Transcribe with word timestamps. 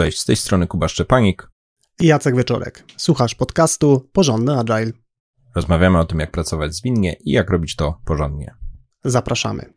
Cześć, 0.00 0.18
z 0.18 0.24
tej 0.24 0.36
strony 0.36 0.66
Kuba 0.66 0.88
Szczepanik 0.88 1.50
i 2.00 2.06
Jacek 2.06 2.36
Wieczorek. 2.36 2.84
Słuchasz 2.96 3.34
podcastu 3.34 4.08
Porządny 4.12 4.58
Agile. 4.58 4.92
Rozmawiamy 5.54 5.98
o 5.98 6.04
tym, 6.04 6.20
jak 6.20 6.30
pracować 6.30 6.74
zwinnie 6.74 7.16
i 7.24 7.30
jak 7.30 7.50
robić 7.50 7.76
to 7.76 8.00
porządnie. 8.04 8.54
Zapraszamy. 9.04 9.72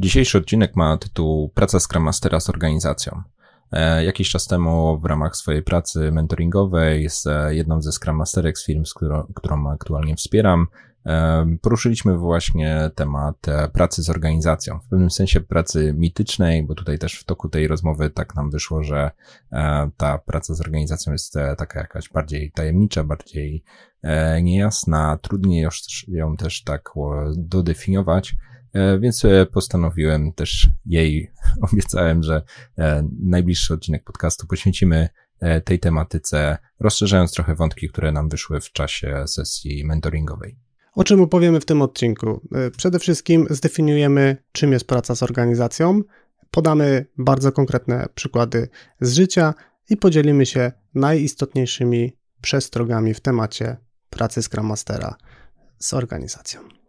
Dzisiejszy 0.00 0.38
odcinek 0.38 0.76
ma 0.76 0.98
tytuł 0.98 1.48
Praca 1.48 1.80
Scrum 1.80 2.02
Mastera 2.02 2.40
z 2.40 2.48
organizacją. 2.48 3.22
E, 3.72 4.04
jakiś 4.04 4.30
czas 4.30 4.46
temu 4.46 5.00
w 5.00 5.04
ramach 5.04 5.36
swojej 5.36 5.62
pracy 5.62 6.12
mentoringowej 6.12 7.10
z 7.10 7.26
e, 7.26 7.54
jedną 7.54 7.82
ze 7.82 7.92
Scrum 7.92 8.16
Masterek 8.16 8.58
z 8.58 8.66
firm, 8.66 8.84
z 8.84 8.94
którą, 8.94 9.26
którą 9.34 9.70
aktualnie 9.70 10.16
wspieram, 10.16 10.66
poruszyliśmy 11.60 12.18
właśnie 12.18 12.90
temat 12.94 13.36
pracy 13.72 14.02
z 14.02 14.10
organizacją. 14.10 14.78
W 14.78 14.88
pewnym 14.88 15.10
sensie 15.10 15.40
pracy 15.40 15.94
mitycznej, 15.96 16.62
bo 16.62 16.74
tutaj 16.74 16.98
też 16.98 17.20
w 17.20 17.24
toku 17.24 17.48
tej 17.48 17.68
rozmowy 17.68 18.10
tak 18.10 18.34
nam 18.34 18.50
wyszło, 18.50 18.82
że 18.82 19.10
ta 19.96 20.18
praca 20.18 20.54
z 20.54 20.60
organizacją 20.60 21.12
jest 21.12 21.34
taka 21.58 21.80
jakaś 21.80 22.08
bardziej 22.08 22.52
tajemnicza, 22.52 23.04
bardziej 23.04 23.64
niejasna, 24.42 25.18
trudniej 25.22 25.66
ją 26.08 26.36
też 26.36 26.62
tak 26.62 26.90
dodefiniować. 27.36 28.36
E, 28.74 28.98
więc 28.98 29.22
postanowiłem 29.52 30.32
też 30.32 30.68
jej, 30.86 31.30
obiecałem, 31.72 32.22
że 32.22 32.42
e, 32.78 33.08
najbliższy 33.22 33.74
odcinek 33.74 34.04
podcastu 34.04 34.46
poświęcimy 34.46 35.08
e, 35.40 35.60
tej 35.60 35.78
tematyce, 35.78 36.58
rozszerzając 36.80 37.32
trochę 37.32 37.54
wątki, 37.54 37.88
które 37.88 38.12
nam 38.12 38.28
wyszły 38.28 38.60
w 38.60 38.72
czasie 38.72 39.24
sesji 39.26 39.84
mentoringowej. 39.84 40.63
O 40.94 41.04
czym 41.04 41.20
opowiemy 41.20 41.60
w 41.60 41.64
tym 41.64 41.82
odcinku? 41.82 42.40
Przede 42.76 42.98
wszystkim 42.98 43.46
zdefiniujemy, 43.50 44.36
czym 44.52 44.72
jest 44.72 44.86
praca 44.86 45.14
z 45.14 45.22
organizacją, 45.22 46.00
podamy 46.50 47.06
bardzo 47.18 47.52
konkretne 47.52 48.06
przykłady 48.14 48.68
z 49.00 49.12
życia 49.12 49.54
i 49.90 49.96
podzielimy 49.96 50.46
się 50.46 50.72
najistotniejszymi 50.94 52.16
przestrogami 52.40 53.14
w 53.14 53.20
temacie 53.20 53.76
pracy 54.10 54.42
Scrum 54.42 54.66
Mastera 54.66 55.16
z 55.78 55.94
organizacją. 55.94 56.83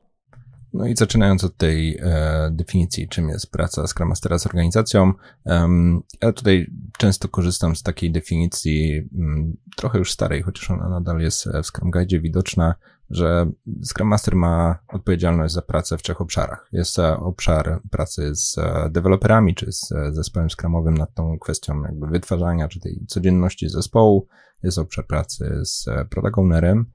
No 0.76 0.86
i 0.86 0.96
zaczynając 0.96 1.44
od 1.44 1.58
tej 1.58 1.98
e, 1.98 2.50
definicji, 2.52 3.08
czym 3.08 3.30
jest 3.30 3.52
praca 3.52 3.88
Scrum 3.88 4.10
Mastera 4.10 4.40
z 4.40 4.46
organizacją, 4.46 5.14
um, 5.46 6.02
ja 6.22 6.34
tutaj 6.34 6.72
często 6.98 7.28
korzystam 7.28 7.76
z 7.76 7.84
takiej 7.84 8.12
definicji, 8.12 9.10
um, 9.18 9.58
trochę 9.76 10.00
już 10.00 10.12
starej, 10.12 10.42
chociaż 10.42 10.72
ona 10.72 10.90
nadal 10.90 11.20
jest 11.20 11.50
w 11.64 11.66
Scrum 11.66 11.92
Guide 11.92 12.20
widoczna, 12.20 12.76
że 13.10 13.52
Scrum 13.84 14.08
Master 14.08 14.36
ma 14.36 14.80
odpowiedzialność 14.88 15.54
za 15.54 15.62
pracę 15.62 15.98
w 15.98 16.02
trzech 16.02 16.22
obszarach. 16.22 16.70
Jest 16.72 17.00
obszar 17.00 17.82
pracy 17.92 18.36
z 18.36 18.56
deweloperami, 18.90 19.56
czy 19.56 19.72
z 19.72 19.94
zespołem 20.12 20.50
Scrumowym 20.50 20.98
nad 20.98 21.14
tą 21.14 21.40
kwestią 21.40 21.84
jakby 21.84 22.08
wytwarzania, 22.08 22.68
czy 22.68 22.80
tej 22.80 23.06
codzienności 23.08 23.70
zespołu. 23.70 24.28
Jest 24.64 24.78
obszar 24.78 25.08
pracy 25.08 25.62
z 25.64 25.86
product 26.10 26.38
ownerem, 26.38 26.86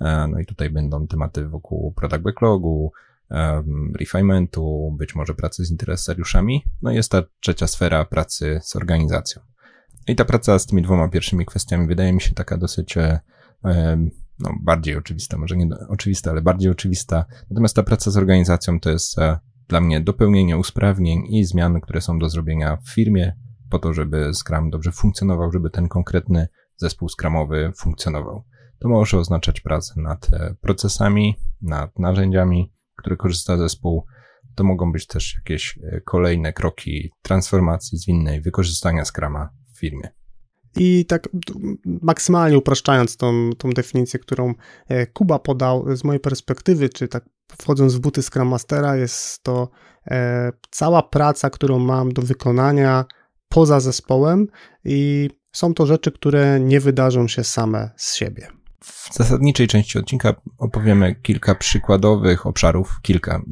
e, 0.00 0.28
no 0.28 0.38
i 0.38 0.46
tutaj 0.46 0.70
będą 0.70 1.06
tematy 1.06 1.48
wokół 1.48 1.92
product 1.92 2.22
backlogu, 2.22 2.92
refinementu, 3.98 4.96
być 4.98 5.14
może 5.14 5.34
pracy 5.34 5.64
z 5.64 5.70
interesariuszami. 5.70 6.64
No 6.82 6.90
i 6.90 6.94
jest 6.94 7.10
ta 7.10 7.22
trzecia 7.40 7.66
sfera 7.66 8.04
pracy 8.04 8.60
z 8.62 8.76
organizacją. 8.76 9.42
I 10.08 10.16
ta 10.16 10.24
praca 10.24 10.58
z 10.58 10.66
tymi 10.66 10.82
dwoma 10.82 11.08
pierwszymi 11.08 11.46
kwestiami 11.46 11.86
wydaje 11.86 12.12
mi 12.12 12.20
się 12.20 12.34
taka 12.34 12.56
dosyć 12.56 12.96
e, 12.96 13.20
no, 14.38 14.50
bardziej 14.62 14.96
oczywista, 14.96 15.38
może 15.38 15.56
nie 15.56 15.68
oczywista, 15.88 16.30
ale 16.30 16.42
bardziej 16.42 16.70
oczywista. 16.70 17.24
Natomiast 17.50 17.76
ta 17.76 17.82
praca 17.82 18.10
z 18.10 18.16
organizacją 18.16 18.80
to 18.80 18.90
jest 18.90 19.18
e, 19.18 19.38
dla 19.68 19.80
mnie 19.80 20.00
dopełnienie 20.00 20.56
usprawnień 20.56 21.22
i 21.30 21.44
zmian, 21.44 21.80
które 21.80 22.00
są 22.00 22.18
do 22.18 22.28
zrobienia 22.28 22.76
w 22.76 22.88
firmie, 22.88 23.36
po 23.70 23.78
to, 23.78 23.92
żeby 23.92 24.30
Scrum 24.34 24.70
dobrze 24.70 24.92
funkcjonował, 24.92 25.52
żeby 25.52 25.70
ten 25.70 25.88
konkretny 25.88 26.48
zespół 26.76 27.08
Scrumowy 27.08 27.72
funkcjonował. 27.76 28.44
To 28.78 28.88
może 28.88 29.18
oznaczać 29.18 29.60
pracę 29.60 30.00
nad 30.00 30.28
e, 30.32 30.54
procesami, 30.60 31.36
nad 31.62 31.98
narzędziami, 31.98 32.72
które 32.98 33.16
korzysta 33.16 33.56
zespół, 33.56 34.06
to 34.54 34.64
mogą 34.64 34.92
być 34.92 35.06
też 35.06 35.34
jakieś 35.34 35.78
e, 35.78 36.00
kolejne 36.00 36.52
kroki 36.52 37.10
transformacji 37.22 37.98
zwinnej, 37.98 38.40
wykorzystania 38.40 39.04
Scrama 39.04 39.48
w 39.74 39.78
firmie. 39.78 40.08
I 40.76 41.04
tak 41.06 41.28
maksymalnie 41.84 42.58
upraszczając 42.58 43.16
tą, 43.16 43.50
tą 43.58 43.70
definicję, 43.70 44.20
którą 44.20 44.54
e, 44.88 45.06
Kuba 45.06 45.38
podał, 45.38 45.96
z 45.96 46.04
mojej 46.04 46.20
perspektywy, 46.20 46.88
czy 46.88 47.08
tak 47.08 47.24
wchodząc 47.58 47.94
w 47.94 48.00
buty 48.00 48.22
Scrum 48.22 48.48
Mastera, 48.48 48.96
jest 48.96 49.42
to 49.42 49.70
e, 50.06 50.52
cała 50.70 51.02
praca, 51.02 51.50
którą 51.50 51.78
mam 51.78 52.12
do 52.12 52.22
wykonania 52.22 53.04
poza 53.48 53.80
zespołem 53.80 54.46
i 54.84 55.30
są 55.52 55.74
to 55.74 55.86
rzeczy, 55.86 56.12
które 56.12 56.60
nie 56.60 56.80
wydarzą 56.80 57.28
się 57.28 57.44
same 57.44 57.90
z 57.96 58.14
siebie. 58.14 58.57
W 58.82 59.14
zasadniczej 59.14 59.68
części 59.68 59.98
odcinka 59.98 60.34
opowiemy 60.58 61.14
kilka 61.14 61.54
przykładowych 61.54 62.46
obszarów, 62.46 62.98
kilka, 63.02 63.42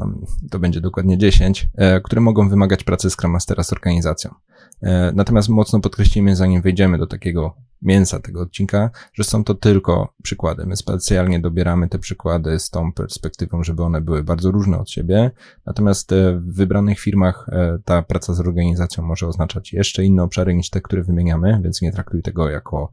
to 0.50 0.58
będzie 0.58 0.80
dokładnie 0.80 1.18
dziesięć, 1.18 1.68
e, 1.74 2.00
które 2.00 2.20
mogą 2.20 2.48
wymagać 2.48 2.84
pracy 2.84 3.10
Scrum 3.10 3.32
Mastera 3.32 3.62
z 3.62 3.72
organizacją. 3.72 4.34
E, 4.82 5.12
natomiast 5.14 5.48
mocno 5.48 5.80
podkreślimy, 5.80 6.36
zanim 6.36 6.62
wejdziemy 6.62 6.98
do 6.98 7.06
takiego 7.06 7.56
mięsa 7.82 8.20
tego 8.20 8.40
odcinka, 8.40 8.90
że 9.14 9.24
są 9.24 9.44
to 9.44 9.54
tylko 9.54 10.14
przykłady. 10.22 10.66
My 10.66 10.76
specjalnie 10.76 11.40
dobieramy 11.40 11.88
te 11.88 11.98
przykłady 11.98 12.58
z 12.58 12.70
tą 12.70 12.92
perspektywą, 12.92 13.62
żeby 13.62 13.82
one 13.82 14.00
były 14.00 14.24
bardzo 14.24 14.50
różne 14.50 14.78
od 14.78 14.90
siebie. 14.90 15.30
Natomiast 15.66 16.12
e, 16.12 16.32
w 16.32 16.54
wybranych 16.54 16.98
firmach 17.00 17.46
ta 17.84 18.02
praca 18.02 18.34
z 18.34 18.40
organizacją 18.40 19.04
może 19.04 19.26
oznaczać 19.26 19.72
jeszcze 19.72 20.04
inne 20.04 20.22
obszary 20.22 20.54
niż 20.54 20.70
te, 20.70 20.80
które 20.80 21.02
wymieniamy, 21.02 21.60
więc 21.62 21.82
nie 21.82 21.92
traktuj 21.92 22.22
tego 22.22 22.50
jako 22.50 22.90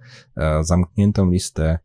zamkniętą 0.62 1.30
listę 1.30 1.80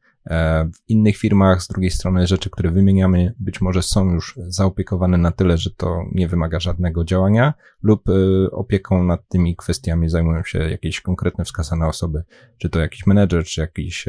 w 0.75 0.89
innych 0.89 1.17
firmach, 1.17 1.63
z 1.63 1.69
drugiej 1.69 1.91
strony, 1.91 2.27
rzeczy, 2.27 2.51
które 2.51 2.71
wymieniamy, 2.71 3.35
być 3.39 3.61
może 3.61 3.83
są 3.83 4.11
już 4.11 4.39
zaopiekowane 4.47 5.19
na 5.19 5.33
tyle, 5.33 5.59
że 5.59 5.71
to 5.71 6.03
nie 6.13 6.29
wymaga 6.29 6.61
żadnego 6.61 7.05
działania, 7.05 7.55
lub 7.83 8.09
e, 8.09 8.13
opieką 8.51 9.05
nad 9.05 9.29
tymi 9.29 9.57
kwestiami 9.57 10.09
zajmują 10.09 10.43
się 10.43 10.59
jakieś 10.59 11.01
konkretne 11.01 11.45
wskazane 11.45 11.87
osoby, 11.87 12.23
czy 12.59 12.69
to 12.69 12.81
jakiś 12.81 13.07
menedżer, 13.07 13.45
czy 13.45 13.61
jakiś 13.61 14.09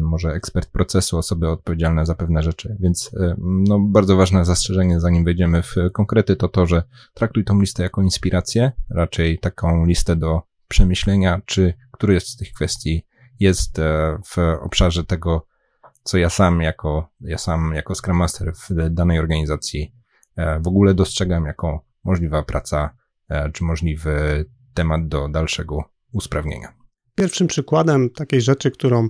może 0.00 0.32
ekspert 0.32 0.70
procesu, 0.70 1.18
osoby 1.18 1.48
odpowiedzialne 1.48 2.06
za 2.06 2.14
pewne 2.14 2.42
rzeczy. 2.42 2.76
Więc 2.80 3.10
e, 3.20 3.34
no, 3.38 3.80
bardzo 3.80 4.16
ważne 4.16 4.44
zastrzeżenie, 4.44 5.00
zanim 5.00 5.24
wejdziemy 5.24 5.62
w 5.62 5.74
konkrety, 5.92 6.36
to 6.36 6.48
to, 6.48 6.66
że 6.66 6.82
traktuj 7.14 7.44
tą 7.44 7.60
listę 7.60 7.82
jako 7.82 8.02
inspirację, 8.02 8.72
raczej 8.90 9.38
taką 9.38 9.86
listę 9.86 10.16
do 10.16 10.42
przemyślenia, 10.68 11.40
czy 11.46 11.74
który 11.90 12.14
jest 12.14 12.28
z 12.28 12.36
tych 12.36 12.52
kwestii 12.52 13.06
jest 13.42 13.78
e, 13.78 14.18
w 14.24 14.38
obszarze 14.60 15.04
tego, 15.04 15.46
co 16.02 16.18
ja 16.18 16.30
sam 16.30 16.60
jako, 16.60 17.08
ja 17.20 17.38
sam 17.38 17.72
jako 17.74 17.94
Scrum 17.94 18.16
Master 18.16 18.52
w 18.54 18.90
danej 18.90 19.18
organizacji 19.18 19.94
e, 20.36 20.60
w 20.60 20.66
ogóle 20.66 20.94
dostrzegam 20.94 21.46
jako 21.46 21.84
możliwa 22.04 22.42
praca, 22.42 22.96
e, 23.28 23.50
czy 23.52 23.64
możliwy 23.64 24.44
temat 24.74 25.08
do 25.08 25.28
dalszego 25.28 25.84
usprawnienia. 26.12 26.72
Pierwszym 27.14 27.46
przykładem 27.46 28.10
takiej 28.10 28.40
rzeczy, 28.40 28.70
którą 28.70 29.08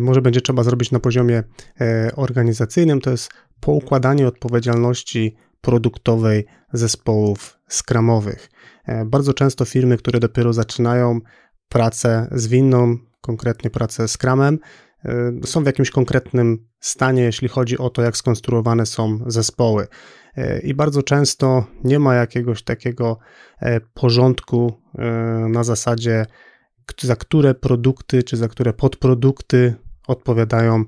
może 0.00 0.22
będzie 0.22 0.40
trzeba 0.40 0.62
zrobić 0.62 0.90
na 0.90 1.00
poziomie 1.00 1.42
organizacyjnym, 2.16 3.00
to 3.00 3.10
jest 3.10 3.30
poukładanie 3.60 4.28
odpowiedzialności 4.28 5.36
produktowej 5.60 6.46
zespołów 6.72 7.58
skramowych. 7.68 8.50
Bardzo 9.06 9.34
często 9.34 9.64
firmy, 9.64 9.96
które 9.96 10.20
dopiero 10.20 10.52
zaczynają 10.52 11.20
pracę 11.68 12.28
zwinną, 12.32 12.98
konkretnie 13.22 13.70
pracę 13.70 14.08
z 14.08 14.12
Scrumem, 14.12 14.58
y, 15.04 15.46
są 15.46 15.62
w 15.62 15.66
jakimś 15.66 15.90
konkretnym 15.90 16.68
stanie, 16.80 17.22
jeśli 17.22 17.48
chodzi 17.48 17.78
o 17.78 17.90
to, 17.90 18.02
jak 18.02 18.16
skonstruowane 18.16 18.86
są 18.86 19.18
zespoły. 19.26 19.86
Y, 20.38 20.60
I 20.64 20.74
bardzo 20.74 21.02
często 21.02 21.66
nie 21.84 21.98
ma 21.98 22.14
jakiegoś 22.14 22.62
takiego 22.62 23.18
e, 23.60 23.80
porządku 23.80 24.72
e, 24.98 25.04
na 25.48 25.64
zasadzie, 25.64 26.26
za 27.00 27.16
które 27.16 27.54
produkty 27.54 28.22
czy 28.22 28.36
za 28.36 28.48
które 28.48 28.72
podprodukty 28.72 29.74
odpowiadają 30.06 30.84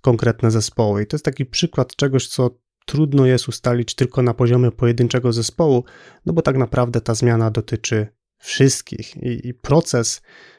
konkretne 0.00 0.50
zespoły. 0.50 1.02
I 1.02 1.06
to 1.06 1.14
jest 1.14 1.24
taki 1.24 1.46
przykład 1.46 1.96
czegoś, 1.96 2.28
co 2.28 2.50
trudno 2.86 3.26
jest 3.26 3.48
ustalić 3.48 3.94
tylko 3.94 4.22
na 4.22 4.34
poziomie 4.34 4.70
pojedynczego 4.70 5.32
zespołu, 5.32 5.84
no 6.26 6.32
bo 6.32 6.42
tak 6.42 6.56
naprawdę 6.56 7.00
ta 7.00 7.14
zmiana 7.14 7.50
dotyczy 7.50 8.06
wszystkich 8.38 9.16
i, 9.16 9.48
i 9.48 9.54
proces 9.54 10.22
E, 10.22 10.57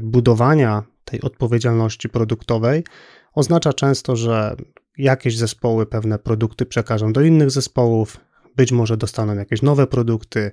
budowania 0.00 0.82
tej 1.04 1.20
odpowiedzialności 1.20 2.08
produktowej 2.08 2.84
oznacza 3.34 3.72
często, 3.72 4.16
że 4.16 4.56
jakieś 4.98 5.36
zespoły 5.36 5.86
pewne 5.86 6.18
produkty 6.18 6.66
przekażą 6.66 7.12
do 7.12 7.20
innych 7.20 7.50
zespołów, 7.50 8.20
być 8.56 8.72
może 8.72 8.96
dostaną 8.96 9.34
jakieś 9.34 9.62
nowe 9.62 9.86
produkty, 9.86 10.50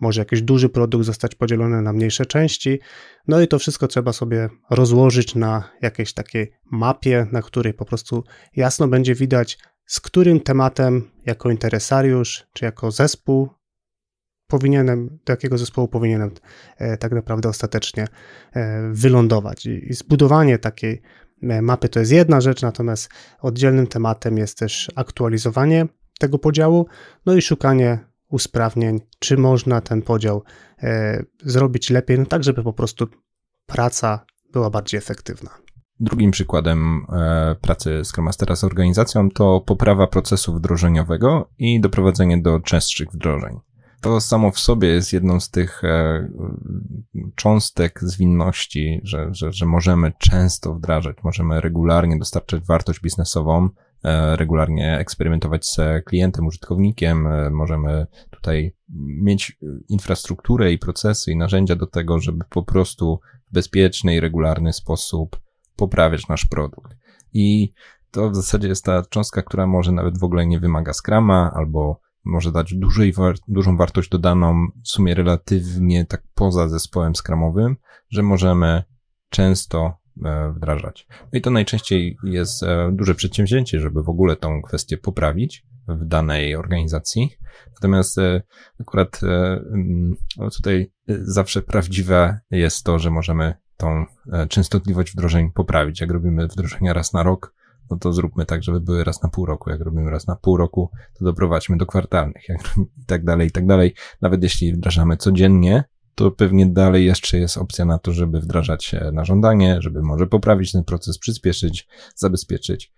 może 0.00 0.20
jakiś 0.20 0.42
duży 0.42 0.68
produkt 0.68 1.06
zostać 1.06 1.34
podzielony 1.34 1.82
na 1.82 1.92
mniejsze 1.92 2.26
części. 2.26 2.80
No 3.28 3.40
i 3.40 3.48
to 3.48 3.58
wszystko 3.58 3.88
trzeba 3.88 4.12
sobie 4.12 4.48
rozłożyć 4.70 5.34
na 5.34 5.70
jakiejś 5.82 6.12
takiej 6.12 6.52
mapie, 6.70 7.26
na 7.32 7.42
której 7.42 7.74
po 7.74 7.84
prostu 7.84 8.24
jasno 8.56 8.88
będzie 8.88 9.14
widać, 9.14 9.58
z 9.86 10.00
którym 10.00 10.40
tematem 10.40 11.10
jako 11.26 11.50
interesariusz 11.50 12.46
czy 12.52 12.64
jako 12.64 12.90
zespół 12.90 13.48
powinienem, 14.52 15.18
do 15.26 15.32
jakiego 15.32 15.58
zespołu 15.58 15.88
powinienem 15.88 16.30
e, 16.78 16.96
tak 16.96 17.12
naprawdę 17.12 17.48
ostatecznie 17.48 18.06
e, 18.52 18.90
wylądować. 18.92 19.66
I 19.66 19.94
zbudowanie 19.94 20.58
takiej 20.58 21.02
e, 21.42 21.62
mapy 21.62 21.88
to 21.88 22.00
jest 22.00 22.12
jedna 22.12 22.40
rzecz, 22.40 22.62
natomiast 22.62 23.10
oddzielnym 23.40 23.86
tematem 23.86 24.38
jest 24.38 24.58
też 24.58 24.92
aktualizowanie 24.96 25.86
tego 26.18 26.38
podziału, 26.38 26.86
no 27.26 27.34
i 27.34 27.42
szukanie 27.42 27.98
usprawnień, 28.30 29.00
czy 29.18 29.36
można 29.36 29.80
ten 29.80 30.02
podział 30.02 30.42
zrobić 31.44 31.90
lepiej, 31.90 32.18
no 32.18 32.26
tak, 32.26 32.44
żeby 32.44 32.62
po 32.62 32.72
prostu 32.72 33.08
praca 33.66 34.26
była 34.52 34.70
bardziej 34.70 34.98
efektywna. 34.98 35.50
Drugim 36.00 36.30
przykładem 36.30 37.06
pracy 37.60 38.02
Scrum 38.04 38.24
Mastera 38.24 38.56
z 38.56 38.64
organizacją 38.64 39.30
to 39.30 39.60
poprawa 39.60 40.06
procesu 40.06 40.54
wdrożeniowego 40.54 41.50
i 41.58 41.80
doprowadzenie 41.80 42.42
do 42.42 42.60
częstszych 42.60 43.08
wdrożeń 43.12 43.60
to 44.02 44.20
samo 44.20 44.50
w 44.50 44.58
sobie 44.58 44.88
jest 44.88 45.12
jedną 45.12 45.40
z 45.40 45.50
tych 45.50 45.84
e, 45.84 46.28
cząstek 47.34 48.00
zwinności, 48.02 49.00
że, 49.04 49.28
że, 49.30 49.52
że 49.52 49.66
możemy 49.66 50.12
często 50.18 50.74
wdrażać, 50.74 51.16
możemy 51.24 51.60
regularnie 51.60 52.18
dostarczać 52.18 52.64
wartość 52.64 53.00
biznesową, 53.00 53.68
e, 54.04 54.36
regularnie 54.36 54.98
eksperymentować 54.98 55.66
z 55.66 56.04
klientem, 56.04 56.46
użytkownikiem, 56.46 57.26
e, 57.26 57.50
możemy 57.50 58.06
tutaj 58.30 58.74
mieć 59.22 59.58
infrastrukturę 59.88 60.72
i 60.72 60.78
procesy 60.78 61.32
i 61.32 61.36
narzędzia 61.36 61.76
do 61.76 61.86
tego, 61.86 62.18
żeby 62.18 62.44
po 62.50 62.62
prostu 62.62 63.20
w 63.50 63.54
bezpieczny 63.54 64.14
i 64.14 64.20
regularny 64.20 64.72
sposób 64.72 65.40
poprawiać 65.76 66.28
nasz 66.28 66.46
produkt. 66.46 66.92
I 67.32 67.72
to 68.10 68.30
w 68.30 68.36
zasadzie 68.36 68.68
jest 68.68 68.84
ta 68.84 69.02
cząstka, 69.02 69.42
która 69.42 69.66
może 69.66 69.92
nawet 69.92 70.18
w 70.18 70.24
ogóle 70.24 70.46
nie 70.46 70.60
wymaga 70.60 70.92
skrama 70.92 71.52
albo 71.54 72.01
może 72.24 72.52
dać 72.52 72.74
dużej, 72.74 73.14
dużą 73.48 73.76
wartość 73.76 74.08
dodaną 74.08 74.66
w 74.84 74.88
sumie 74.88 75.14
relatywnie 75.14 76.06
tak 76.06 76.22
poza 76.34 76.68
zespołem 76.68 77.14
skramowym, 77.14 77.76
że 78.10 78.22
możemy 78.22 78.82
często 79.28 79.98
e, 80.24 80.52
wdrażać. 80.56 81.06
No 81.32 81.38
i 81.38 81.40
to 81.40 81.50
najczęściej 81.50 82.16
jest 82.24 82.62
e, 82.62 82.90
duże 82.92 83.14
przedsięwzięcie, 83.14 83.80
żeby 83.80 84.02
w 84.02 84.08
ogóle 84.08 84.36
tą 84.36 84.62
kwestię 84.62 84.98
poprawić 84.98 85.66
w 85.88 86.04
danej 86.04 86.56
organizacji. 86.56 87.30
Natomiast 87.74 88.18
e, 88.18 88.42
akurat 88.80 89.20
mm, 89.22 90.16
no 90.36 90.50
tutaj 90.50 90.92
zawsze 91.08 91.62
prawdziwe 91.62 92.40
jest 92.50 92.84
to, 92.84 92.98
że 92.98 93.10
możemy 93.10 93.54
tą 93.76 94.04
częstotliwość 94.48 95.12
wdrożeń 95.12 95.50
poprawić. 95.50 96.00
Jak 96.00 96.10
robimy 96.10 96.48
wdrożenia 96.48 96.92
raz 96.92 97.12
na 97.12 97.22
rok, 97.22 97.54
no 97.90 97.96
to 97.96 98.12
zróbmy 98.12 98.46
tak, 98.46 98.62
żeby 98.62 98.80
były 98.80 99.04
raz 99.04 99.22
na 99.22 99.28
pół 99.28 99.46
roku. 99.46 99.70
Jak 99.70 99.80
robimy 99.80 100.10
raz 100.10 100.26
na 100.26 100.36
pół 100.36 100.56
roku, 100.56 100.90
to 101.18 101.24
doprowadźmy 101.24 101.76
do 101.76 101.86
kwartalnych, 101.86 102.48
jak, 102.48 102.74
i 103.02 103.04
tak 103.06 103.24
dalej, 103.24 103.48
i 103.48 103.50
tak 103.50 103.66
dalej. 103.66 103.94
Nawet 104.20 104.42
jeśli 104.42 104.72
wdrażamy 104.72 105.16
codziennie, 105.16 105.84
to 106.14 106.30
pewnie 106.30 106.66
dalej 106.66 107.06
jeszcze 107.06 107.38
jest 107.38 107.58
opcja 107.58 107.84
na 107.84 107.98
to, 107.98 108.12
żeby 108.12 108.40
wdrażać 108.40 108.94
na 109.12 109.24
żądanie, 109.24 109.76
żeby 109.80 110.02
może 110.02 110.26
poprawić 110.26 110.72
ten 110.72 110.84
proces, 110.84 111.18
przyspieszyć, 111.18 111.88
zabezpieczyć. 112.16 112.92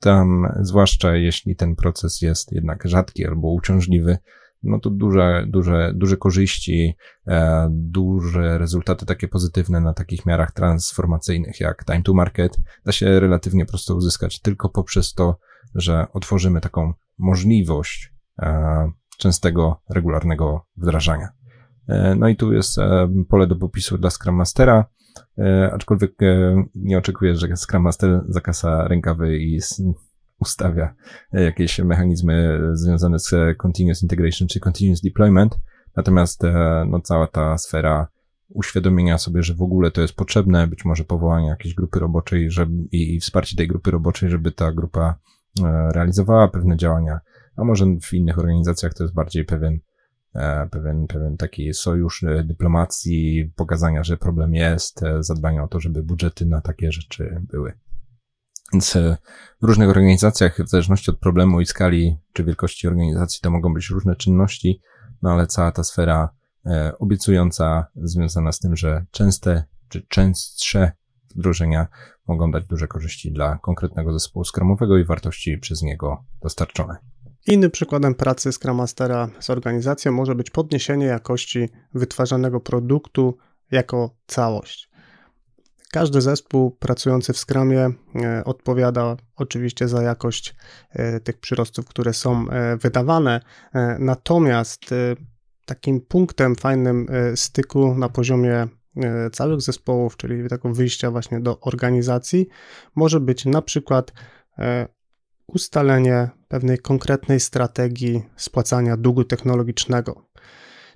Tam, 0.00 0.52
zwłaszcza 0.60 1.16
jeśli 1.16 1.56
ten 1.56 1.76
proces 1.76 2.22
jest 2.22 2.52
jednak 2.52 2.88
rzadki 2.88 3.26
albo 3.26 3.52
uciążliwy, 3.52 4.18
no 4.62 4.80
to 4.80 4.90
duże, 4.90 5.44
duże, 5.48 5.92
duże 5.94 6.16
korzyści, 6.16 6.94
e, 7.26 7.68
duże 7.70 8.58
rezultaty 8.58 9.06
takie 9.06 9.28
pozytywne 9.28 9.80
na 9.80 9.94
takich 9.94 10.26
miarach 10.26 10.52
transformacyjnych 10.52 11.60
jak 11.60 11.84
time 11.84 12.02
to 12.02 12.14
market 12.14 12.58
da 12.84 12.92
się 12.92 13.20
relatywnie 13.20 13.66
prosto 13.66 13.94
uzyskać 13.94 14.40
tylko 14.40 14.68
poprzez 14.68 15.14
to, 15.14 15.38
że 15.74 16.06
otworzymy 16.12 16.60
taką 16.60 16.92
możliwość 17.18 18.12
e, 18.38 18.90
częstego, 19.18 19.82
regularnego 19.90 20.66
wdrażania. 20.76 21.28
E, 21.88 22.14
no 22.14 22.28
i 22.28 22.36
tu 22.36 22.52
jest 22.52 22.78
pole 23.28 23.46
do 23.46 23.56
popisu 23.56 23.98
dla 23.98 24.10
Scrum 24.10 24.34
Mastera, 24.34 24.84
aczkolwiek 25.72 26.12
nie 26.74 26.98
oczekuję, 26.98 27.34
że 27.36 27.56
Scrum 27.56 27.82
Master 27.82 28.24
zakasa 28.28 28.88
rękawy 28.88 29.38
i 29.38 29.60
ustawia 30.40 30.94
jakieś 31.32 31.78
mechanizmy 31.78 32.60
związane 32.72 33.18
z 33.18 33.58
continuous 33.58 34.02
integration 34.02 34.48
czy 34.48 34.60
continuous 34.60 35.00
deployment. 35.00 35.58
Natomiast 35.96 36.44
e, 36.44 36.84
no, 36.88 37.00
cała 37.00 37.26
ta 37.26 37.58
sfera 37.58 38.08
uświadomienia 38.48 39.18
sobie, 39.18 39.42
że 39.42 39.54
w 39.54 39.62
ogóle 39.62 39.90
to 39.90 40.00
jest 40.00 40.14
potrzebne, 40.14 40.66
być 40.66 40.84
może 40.84 41.04
powołanie 41.04 41.48
jakiejś 41.48 41.74
grupy 41.74 41.98
roboczej 41.98 42.50
żeby, 42.50 42.72
i, 42.92 43.14
i 43.14 43.20
wsparcie 43.20 43.56
tej 43.56 43.68
grupy 43.68 43.90
roboczej, 43.90 44.30
żeby 44.30 44.52
ta 44.52 44.72
grupa 44.72 45.18
e, 45.64 45.92
realizowała 45.92 46.48
pewne 46.48 46.76
działania, 46.76 47.20
a 47.56 47.64
może 47.64 47.86
w 48.02 48.14
innych 48.14 48.38
organizacjach 48.38 48.94
to 48.94 49.04
jest 49.04 49.14
bardziej 49.14 49.44
pewien, 49.44 49.78
e, 50.34 50.68
pewien, 50.70 51.06
pewien 51.06 51.36
taki 51.36 51.74
sojusz 51.74 52.24
dyplomacji, 52.44 53.52
pokazania, 53.56 54.04
że 54.04 54.16
problem 54.16 54.54
jest, 54.54 55.00
zadbania 55.20 55.64
o 55.64 55.68
to, 55.68 55.80
żeby 55.80 56.02
budżety 56.02 56.46
na 56.46 56.60
takie 56.60 56.92
rzeczy 56.92 57.42
były. 57.52 57.72
Więc 58.72 58.96
e, 58.96 59.16
w 59.62 59.64
różnych 59.64 59.88
organizacjach, 59.88 60.60
w 60.64 60.68
zależności 60.68 61.10
od 61.10 61.18
problemu 61.18 61.60
i 61.60 61.66
skali 61.66 62.16
czy 62.32 62.44
wielkości 62.44 62.88
organizacji, 62.88 63.40
to 63.42 63.50
mogą 63.50 63.74
być 63.74 63.90
różne 63.90 64.16
czynności, 64.16 64.80
no 65.22 65.32
ale 65.32 65.46
cała 65.46 65.72
ta 65.72 65.84
sfera 65.84 66.28
e, 66.66 66.92
obiecująca, 66.98 67.86
związana 67.96 68.52
z 68.52 68.58
tym, 68.58 68.76
że 68.76 69.04
częste 69.10 69.64
czy 69.88 70.06
częstsze 70.08 70.92
wdrożenia 71.36 71.86
mogą 72.26 72.50
dać 72.50 72.66
duże 72.66 72.88
korzyści 72.88 73.32
dla 73.32 73.58
konkretnego 73.58 74.12
zespołu 74.12 74.44
skramowego 74.44 74.98
i 74.98 75.04
wartości 75.04 75.58
przez 75.58 75.82
niego 75.82 76.24
dostarczone. 76.42 76.96
Innym 77.46 77.70
przykładem 77.70 78.14
pracy 78.14 78.52
Scrum 78.52 78.76
Mastera 78.76 79.28
z 79.40 79.50
organizacją 79.50 80.12
może 80.12 80.34
być 80.34 80.50
podniesienie 80.50 81.06
jakości 81.06 81.68
wytwarzanego 81.94 82.60
produktu 82.60 83.38
jako 83.70 84.10
całość. 84.26 84.89
Każdy 85.92 86.20
zespół 86.20 86.70
pracujący 86.70 87.32
w 87.32 87.38
Scrumie 87.38 87.90
e, 88.14 88.44
odpowiada 88.44 89.16
oczywiście 89.36 89.88
za 89.88 90.02
jakość 90.02 90.56
e, 90.90 91.20
tych 91.20 91.38
przyrostów, 91.38 91.86
które 91.86 92.12
są 92.12 92.50
e, 92.50 92.76
wydawane. 92.76 93.40
Natomiast 93.98 94.80
takim 95.66 96.00
punktem 96.00 96.56
fajnym 96.56 97.06
styku 97.34 97.94
na 97.94 98.08
poziomie 98.08 98.68
całych 99.32 99.60
zespołów, 99.60 100.16
czyli 100.16 100.48
takiego 100.48 100.74
wyjścia 100.74 101.10
właśnie 101.10 101.40
do 101.40 101.60
organizacji, 101.60 102.48
może 102.94 103.20
być 103.20 103.44
na 103.44 103.62
przykład 103.62 104.12
ustalenie 105.46 106.28
pewnej 106.48 106.78
konkretnej 106.78 107.40
strategii 107.40 108.22
spłacania 108.36 108.96
długu 108.96 109.24
technologicznego. 109.24 110.28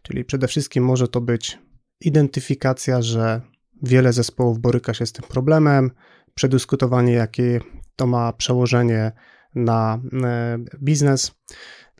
Czyli 0.02 0.24
przede 0.24 0.48
wszystkim 0.48 0.84
może 0.84 1.08
to 1.08 1.20
być 1.20 1.58
identyfikacja, 2.00 3.02
że 3.02 3.40
Wiele 3.84 4.12
zespołów 4.12 4.58
boryka 4.58 4.94
się 4.94 5.06
z 5.06 5.12
tym 5.12 5.24
problemem, 5.28 5.90
przedyskutowanie, 6.34 7.12
jakie 7.12 7.60
to 7.96 8.06
ma 8.06 8.32
przełożenie 8.32 9.12
na 9.54 10.00
e, 10.24 10.58
biznes, 10.82 11.32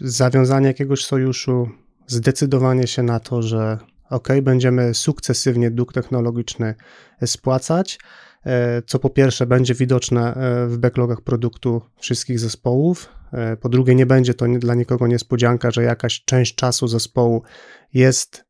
zawiązanie 0.01 0.67
jakiegoś 0.67 1.05
sojuszu, 1.05 1.69
zdecydowanie 2.07 2.87
się 2.87 3.03
na 3.03 3.21
to, 3.21 3.43
że 3.43 3.79
ok, 4.11 4.29
będziemy 4.43 4.95
sukcesywnie 4.95 5.71
dług 5.71 5.93
technologiczny 5.93 6.75
spłacać, 7.27 7.99
e, 8.47 8.83
co 8.83 8.99
po 8.99 9.11
pierwsze 9.11 9.47
będzie 9.47 9.75
widoczne 9.75 10.35
e, 10.35 10.67
w 10.67 10.79
backlogach 10.79 11.21
produktu 11.21 11.83
wszystkich 11.97 12.39
zespołów, 12.39 13.09
po 13.61 13.69
drugie 13.69 13.95
nie 13.95 14.07
będzie 14.07 14.35
to 14.35 14.47
dla 14.59 14.75
nikogo 14.75 15.07
niespodzianka, 15.07 15.71
że 15.71 15.83
jakaś 15.83 16.25
część 16.25 16.55
czasu 16.55 16.89
zespołu 16.89 17.43
jest 17.95 18.45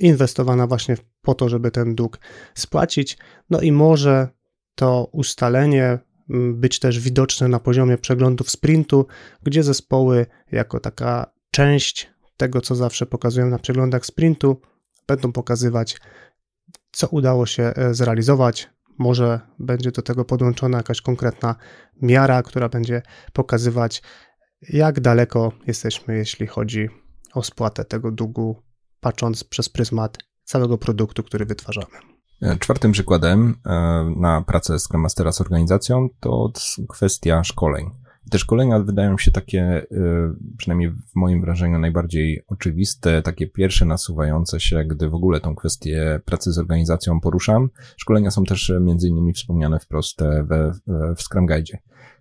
inwestowana 0.00 0.66
właśnie 0.66 0.96
po 1.22 1.34
to, 1.34 1.48
żeby 1.48 1.70
ten 1.70 1.94
dług 1.94 2.18
spłacić. 2.54 3.18
No 3.50 3.60
i 3.60 3.72
może 3.72 4.28
to 4.74 5.08
ustalenie 5.12 5.98
mm, 6.30 6.60
być 6.60 6.78
też 6.78 7.00
widoczne 7.00 7.48
na 7.48 7.60
poziomie 7.60 7.98
przeglądów 7.98 8.50
sprintu, 8.50 9.06
gdzie 9.42 9.62
zespoły 9.62 10.26
jako 10.52 10.80
taka 10.80 11.32
część 11.50 12.10
tego, 12.36 12.60
co 12.60 12.74
zawsze 12.74 13.06
pokazują 13.06 13.46
na 13.46 13.58
przeglądach 13.58 14.06
sprintu, 14.06 14.60
będą 15.06 15.32
pokazywać, 15.32 15.96
co 16.92 17.08
udało 17.08 17.46
się 17.46 17.62
e, 17.62 17.94
zrealizować. 17.94 18.70
Może 18.98 19.40
będzie 19.58 19.90
do 19.90 20.02
tego 20.02 20.24
podłączona 20.24 20.76
jakaś 20.76 21.00
konkretna 21.00 21.54
miara, 22.02 22.42
która 22.42 22.68
będzie 22.68 23.02
pokazywać, 23.32 24.02
jak 24.62 25.00
daleko 25.00 25.52
jesteśmy, 25.66 26.16
jeśli 26.16 26.46
chodzi 26.46 26.88
o 27.34 27.42
spłatę 27.42 27.84
tego 27.84 28.10
długu 28.10 28.62
patrząc 29.00 29.44
przez 29.44 29.68
pryzmat 29.68 30.18
całego 30.50 30.78
produktu, 30.78 31.22
który 31.22 31.46
wytwarzamy. 31.46 31.96
Czwartym 32.58 32.92
przykładem 32.92 33.54
e, 33.66 33.70
na 34.16 34.42
pracę 34.42 34.78
Scrum 34.78 35.02
Mastera 35.02 35.32
z 35.32 35.40
organizacją 35.40 36.08
to 36.20 36.52
kwestia 36.88 37.44
szkoleń. 37.44 37.90
Te 38.30 38.38
szkolenia 38.38 38.78
wydają 38.78 39.18
się 39.18 39.30
takie, 39.30 39.62
e, 39.62 39.86
przynajmniej 40.56 40.90
w 40.90 41.16
moim 41.16 41.40
wrażeniu, 41.40 41.78
najbardziej 41.78 42.42
oczywiste, 42.48 43.22
takie 43.22 43.46
pierwsze 43.46 43.84
nasuwające 43.84 44.60
się, 44.60 44.84
gdy 44.84 45.10
w 45.10 45.14
ogóle 45.14 45.40
tą 45.40 45.54
kwestię 45.54 46.20
pracy 46.24 46.52
z 46.52 46.58
organizacją 46.58 47.20
poruszam. 47.20 47.68
Szkolenia 47.96 48.30
są 48.30 48.44
też 48.44 48.72
między 48.80 49.08
innymi 49.08 49.32
wspomniane 49.32 49.78
wprost 49.78 50.20
we, 50.44 50.72
w 51.16 51.22
Scrum 51.22 51.46
Guide. 51.46 51.78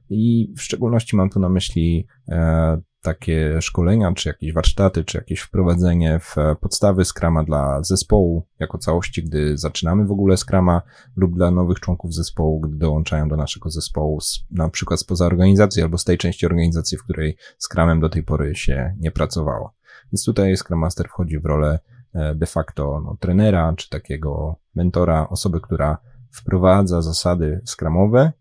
I 0.09 0.53
w 0.57 0.61
szczególności 0.61 1.15
mam 1.15 1.29
tu 1.29 1.39
na 1.39 1.49
myśli 1.49 2.07
e, 2.27 2.81
takie 3.01 3.61
szkolenia, 3.61 4.13
czy 4.13 4.29
jakieś 4.29 4.53
warsztaty, 4.53 5.03
czy 5.03 5.17
jakieś 5.17 5.39
wprowadzenie 5.39 6.19
w 6.19 6.35
podstawy 6.61 7.05
Scrama 7.05 7.43
dla 7.43 7.83
zespołu 7.83 8.47
jako 8.59 8.77
całości, 8.77 9.23
gdy 9.23 9.57
zaczynamy 9.57 10.05
w 10.05 10.11
ogóle 10.11 10.37
Scrama 10.37 10.81
lub 11.15 11.35
dla 11.35 11.51
nowych 11.51 11.79
członków 11.79 12.13
zespołu, 12.13 12.59
gdy 12.59 12.77
dołączają 12.77 13.29
do 13.29 13.35
naszego 13.35 13.69
zespołu, 13.69 14.21
z, 14.21 14.45
na 14.51 14.69
przykład 14.69 14.99
spoza 14.99 15.25
organizacji 15.25 15.83
albo 15.83 15.97
z 15.97 16.03
tej 16.03 16.17
części 16.17 16.45
organizacji, 16.45 16.97
w 16.97 17.03
której 17.03 17.37
Scrumem 17.57 17.99
do 17.99 18.09
tej 18.09 18.23
pory 18.23 18.55
się 18.55 18.95
nie 18.99 19.11
pracowało. 19.11 19.73
Więc 20.11 20.25
tutaj 20.25 20.57
Scrum 20.57 20.79
Master 20.79 21.07
wchodzi 21.07 21.39
w 21.39 21.45
rolę 21.45 21.79
e, 22.13 22.35
de 22.35 22.45
facto 22.45 23.01
no, 23.05 23.17
trenera, 23.19 23.73
czy 23.77 23.89
takiego 23.89 24.55
mentora, 24.75 25.29
osoby, 25.29 25.61
która 25.61 25.97
wprowadza 26.31 27.01
zasady 27.01 27.61
skramowe 27.65 28.31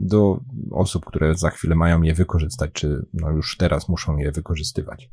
do 0.00 0.40
osób, 0.70 1.04
które 1.04 1.34
za 1.34 1.50
chwilę 1.50 1.74
mają 1.74 2.02
je 2.02 2.14
wykorzystać, 2.14 2.70
czy 2.72 3.06
no 3.14 3.30
już 3.30 3.56
teraz 3.56 3.88
muszą 3.88 4.16
je 4.16 4.32
wykorzystywać. 4.32 5.10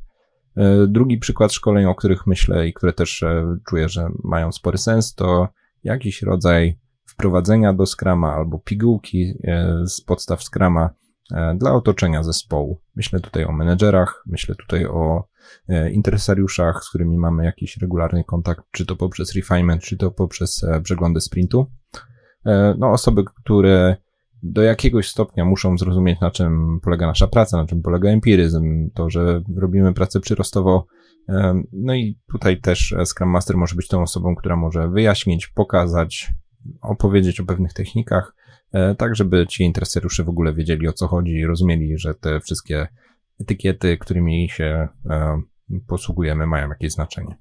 E, 0.58 0.88
drugi 0.88 1.17
przykład 1.17 1.53
szkoleń, 1.53 1.86
o 1.86 1.96
których 1.96 2.27
myślę 2.27 2.67
i 2.67 2.74
które 2.74 2.94
też 2.94 3.24
e, 3.24 3.58
czuję, 3.67 3.89
że 3.89 4.10
mają 4.24 4.51
spory 4.51 4.77
sens, 4.77 5.13
to 5.15 5.48
jakiś 5.84 6.22
rodzaj 6.22 6.79
wprowadzenia 7.06 7.74
do 7.74 7.86
Scrama 7.86 8.34
albo 8.34 8.60
pigułki 8.60 9.34
e, 9.44 9.82
z 9.88 10.01
podstaw 10.01 10.44
Scrama 10.44 10.89
dla 11.56 11.74
otoczenia 11.74 12.24
zespołu. 12.24 12.82
Myślę 12.96 13.20
tutaj 13.20 13.46
o 13.46 13.51
menedżerach, 13.51 14.24
myślę 14.25 14.56
tutaj 14.56 14.86
o 14.86 15.27
interesariuszach, 15.91 16.84
z 16.84 16.89
którymi 16.89 17.17
mamy 17.17 17.46
jakiś 17.46 17.77
regularny 17.77 18.24
kontakt, 18.24 18.62
czy 18.72 18.86
to 18.86 18.96
poprzez 18.96 19.36
refinement, 19.36 19.82
czy 19.82 19.98
to 19.98 20.12
poprzez 20.12 20.65
przeglądy 20.84 21.22
sprintu. 21.22 21.65
No, 22.77 22.91
osoby, 22.91 23.24
które 23.44 23.98
do 24.51 24.62
jakiegoś 24.62 25.10
stopnia 25.10 25.46
muszą 25.46 25.77
zrozumieć, 25.77 26.20
na 26.20 26.32
czym 26.32 26.80
polega 26.84 27.08
nasza 27.08 27.27
praca, 27.27 27.58
na 27.58 27.66
czym 27.66 27.82
polega 27.82 28.10
empiryzm, 28.10 28.89
to, 28.94 29.10
że 29.10 29.42
robimy 29.56 29.94
pracę 29.94 30.20
przyrostowo. 30.20 30.86
No 31.74 31.96
i 31.96 32.20
tutaj 32.32 32.62
też 32.62 32.96
Scrum 33.06 33.30
Master 33.30 33.58
może 33.58 33.75
być 33.75 33.88
tą 33.88 34.01
osobą, 34.01 34.36
która 34.36 34.56
może 34.56 34.89
wyjaśnić, 34.89 35.48
pokazać, 35.48 36.34
opowiedzieć 36.82 37.39
o 37.39 37.46
pewnych 37.46 37.74
technikach, 37.74 38.36
e, 38.72 38.96
tak 38.96 39.16
żeby 39.16 39.48
ci 39.48 39.63
interesariusze 39.63 40.24
w 40.24 40.30
ogóle 40.30 40.54
wiedzieli 40.54 40.88
o 40.88 40.94
co 40.94 41.08
chodzi 41.08 41.32
i 41.32 41.46
rozumieli, 41.46 41.98
że 41.98 42.13
te 42.16 42.39
wszystkie 42.39 42.88
etykiety, 43.42 43.98
którymi 43.98 44.50
się 44.50 44.88
e, 45.10 45.42
posługujemy, 45.88 46.48
mają 46.48 46.70
jakieś 46.70 46.92
znaczenie. 46.92 47.36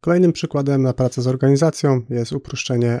Kolejnym 0.00 0.32
przykładem 0.32 0.82
na 0.82 0.92
pracę 0.92 1.22
z 1.22 1.26
organizacją 1.26 2.00
jest 2.10 2.32
uproszczenie 2.32 3.00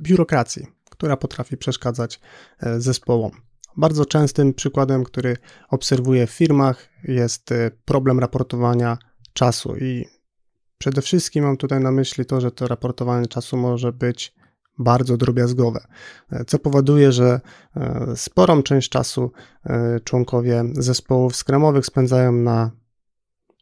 biurokracji 0.00 0.66
która 0.98 1.16
potrafi 1.16 1.56
przeszkadzać 1.56 2.20
e, 2.60 2.80
zespołom. 2.80 3.30
Bardzo 3.76 4.06
częstym 4.06 4.54
przykładem, 4.54 5.04
który 5.04 5.36
obserwuję 5.70 6.26
w 6.26 6.30
firmach, 6.30 6.88
jest 7.04 7.52
e, 7.52 7.70
problem 7.84 8.18
raportowania 8.18 8.98
czasu. 9.32 9.76
I 9.76 10.06
przede 10.78 11.02
wszystkim 11.02 11.44
mam 11.44 11.56
tutaj 11.56 11.80
na 11.80 11.90
myśli 11.90 12.24
to, 12.24 12.40
że 12.40 12.50
to 12.50 12.68
raportowanie 12.68 13.26
czasu 13.26 13.56
może 13.56 13.92
być 13.92 14.34
bardzo 14.78 15.16
drobiazgowe, 15.16 15.86
e, 16.32 16.44
co 16.44 16.58
powoduje, 16.58 17.12
że 17.12 17.40
sporą 18.14 18.62
część 18.62 18.88
czasu 18.88 19.32
członkowie 20.04 20.64
zespołów 20.74 21.36
skramowych 21.36 21.86
spędzają 21.86 22.32
na 22.32 22.70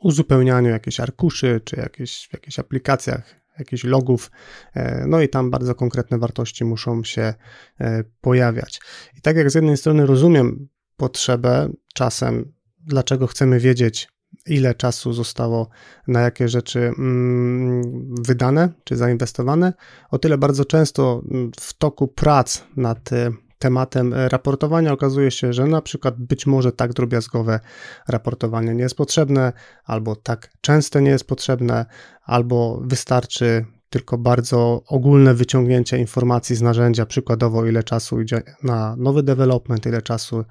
uzupełnianiu 0.02 0.69
jakichś 0.69 1.00
arkuszy 1.00 1.61
czy 1.64 1.76
jakieś, 1.76 2.28
w 2.28 2.33
jakichś 2.33 2.59
aplikacjach 2.59 3.46
jakichś 3.58 3.84
logów, 3.84 4.30
e, 4.75 5.06
no 5.06 5.20
i 5.20 5.28
tam 5.28 5.50
bardzo 5.50 5.75
konkretne 5.75 6.18
wartości 6.18 6.64
muszą 6.64 7.04
się 7.04 7.34
e, 7.80 8.04
pojawiać. 8.20 8.80
I 9.18 9.20
tak 9.20 9.36
jak 9.36 9.50
z 9.50 9.54
jednej 9.54 9.76
strony 9.76 10.06
rozumiem 10.06 10.68
potrzebę 10.96 11.68
czasem, 11.94 12.52
dlaczego 12.78 13.26
chcemy 13.26 13.60
wiedzieć, 13.60 14.08
ile 14.46 14.75
czasu 14.75 15.12
zostało 15.12 15.68
na 16.08 16.20
jakie 16.20 16.48
rzeczy 16.48 16.80
mm, 16.98 18.14
wydane 18.26 18.68
czy 18.84 18.96
zainwestowane, 18.96 19.72
o 20.10 20.18
tyle 20.18 20.38
bardzo 20.38 20.64
często 20.64 21.22
mm, 21.30 21.50
w 21.60 21.75
toku 21.75 22.08
prac 22.08 22.64
nad 22.76 23.12
e, 23.12 23.30
tematem 23.58 24.14
raportowania. 24.14 24.92
Okazuje 24.92 25.30
się, 25.30 25.52
że 25.52 25.66
na 25.66 25.82
przykład 25.82 26.14
być 26.18 26.46
może 26.46 26.72
tak 26.72 26.92
drobiazgowe 26.92 27.60
raportowanie 28.08 28.75
nie 28.75 28.82
jest 28.82 28.96
potrzebne, 28.96 29.52
albo 29.84 30.16
tak 30.16 30.52
częste 30.60 31.02
nie 31.02 31.10
jest 31.10 31.26
potrzebne, 31.26 31.86
albo 32.25 32.80
wystarczy 32.84 33.64
tylko 33.90 34.18
bardzo 34.18 34.82
ogólne 34.86 35.34
wyciągnięcie 35.34 35.98
informacji 35.98 36.56
z 36.56 36.62
narzędzia, 36.62 37.06
przykładowo 37.06 37.66
ile 37.66 37.82
czasu 37.82 38.20
idzie 38.20 38.42
na 38.62 38.96
nowy 38.96 39.22
development, 39.22 39.86
ile 39.86 40.02
czasu 40.02 40.44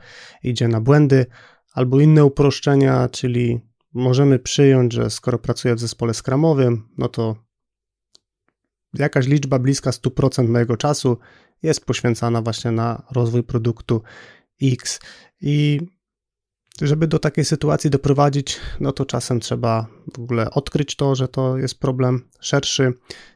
idzie 0.44 0.68
na 0.68 0.82
błędy, 0.82 1.26
albo 1.74 2.00
inne 2.00 2.26
uproszczenia, 2.26 3.10
czyli 3.10 3.60
możemy 3.94 4.40
przyjąć, 4.40 4.94
że 4.94 5.10
skoro 5.10 5.40
pracuję 5.40 5.76
w 5.76 5.80
zespole 5.80 6.14
skramowym, 6.14 6.88
no 6.98 7.08
to 7.08 7.36
jakaś 9.00 9.28
liczba 9.28 9.60
bliska 9.60 9.92
100% 9.92 10.50
mojego 10.50 10.78
czasu 10.78 11.18
jest 11.64 11.86
poświęcana 11.86 12.42
właśnie 12.42 12.72
na 12.72 13.04
rozwój 13.12 13.44
produktu 13.44 14.02
X. 14.62 15.00
I 15.42 15.80
żeby 16.82 17.08
do 17.08 17.20
takiej 17.20 17.46
sytuacji 17.46 17.90
doprowadzić, 17.90 18.60
no 18.80 18.92
to 18.92 19.06
czasem 19.06 19.40
trzeba 19.40 19.88
w 20.14 20.20
ogóle 20.20 20.50
odkryć 20.52 20.96
to, 20.96 21.16
że 21.16 21.28
to 21.28 21.58
jest 21.58 21.80
problem 21.80 22.30
szerszy, 22.40 22.94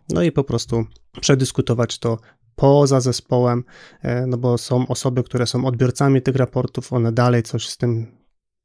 no 0.10 0.24
i 0.24 0.32
po 0.32 0.44
prostu 0.44 0.86
przedyskutować 1.22 2.00
to 2.00 2.18
poza 2.56 3.00
zespołem, 3.02 3.64
e, 4.02 4.28
no 4.28 4.38
bo 4.38 4.58
są 4.58 4.88
osoby, 4.88 5.24
które 5.24 5.48
są 5.48 5.66
odbiorcami 5.66 6.22
tych 6.22 6.36
raportów, 6.36 6.94
one 6.94 7.12
dalej 7.12 7.44
coś 7.44 7.70
z 7.70 7.78
tym 7.78 8.18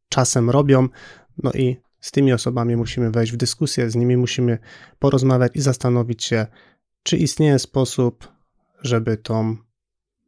czasem 0.08 0.50
robią, 0.50 0.88
no 1.42 1.52
i 1.52 1.76
z 2.00 2.10
tymi 2.10 2.32
osobami 2.32 2.76
musimy 2.76 3.10
wejść 3.10 3.32
w 3.32 3.36
dyskusję, 3.36 3.90
z 3.90 3.96
nimi 3.96 4.16
musimy 4.16 4.58
porozmawiać 4.98 5.52
i 5.54 5.60
zastanowić 5.60 6.24
się, 6.24 6.46
czy 7.04 7.16
istnieje 7.16 7.58
sposób, 7.58 8.28
żeby 8.82 9.16
tą 9.16 9.56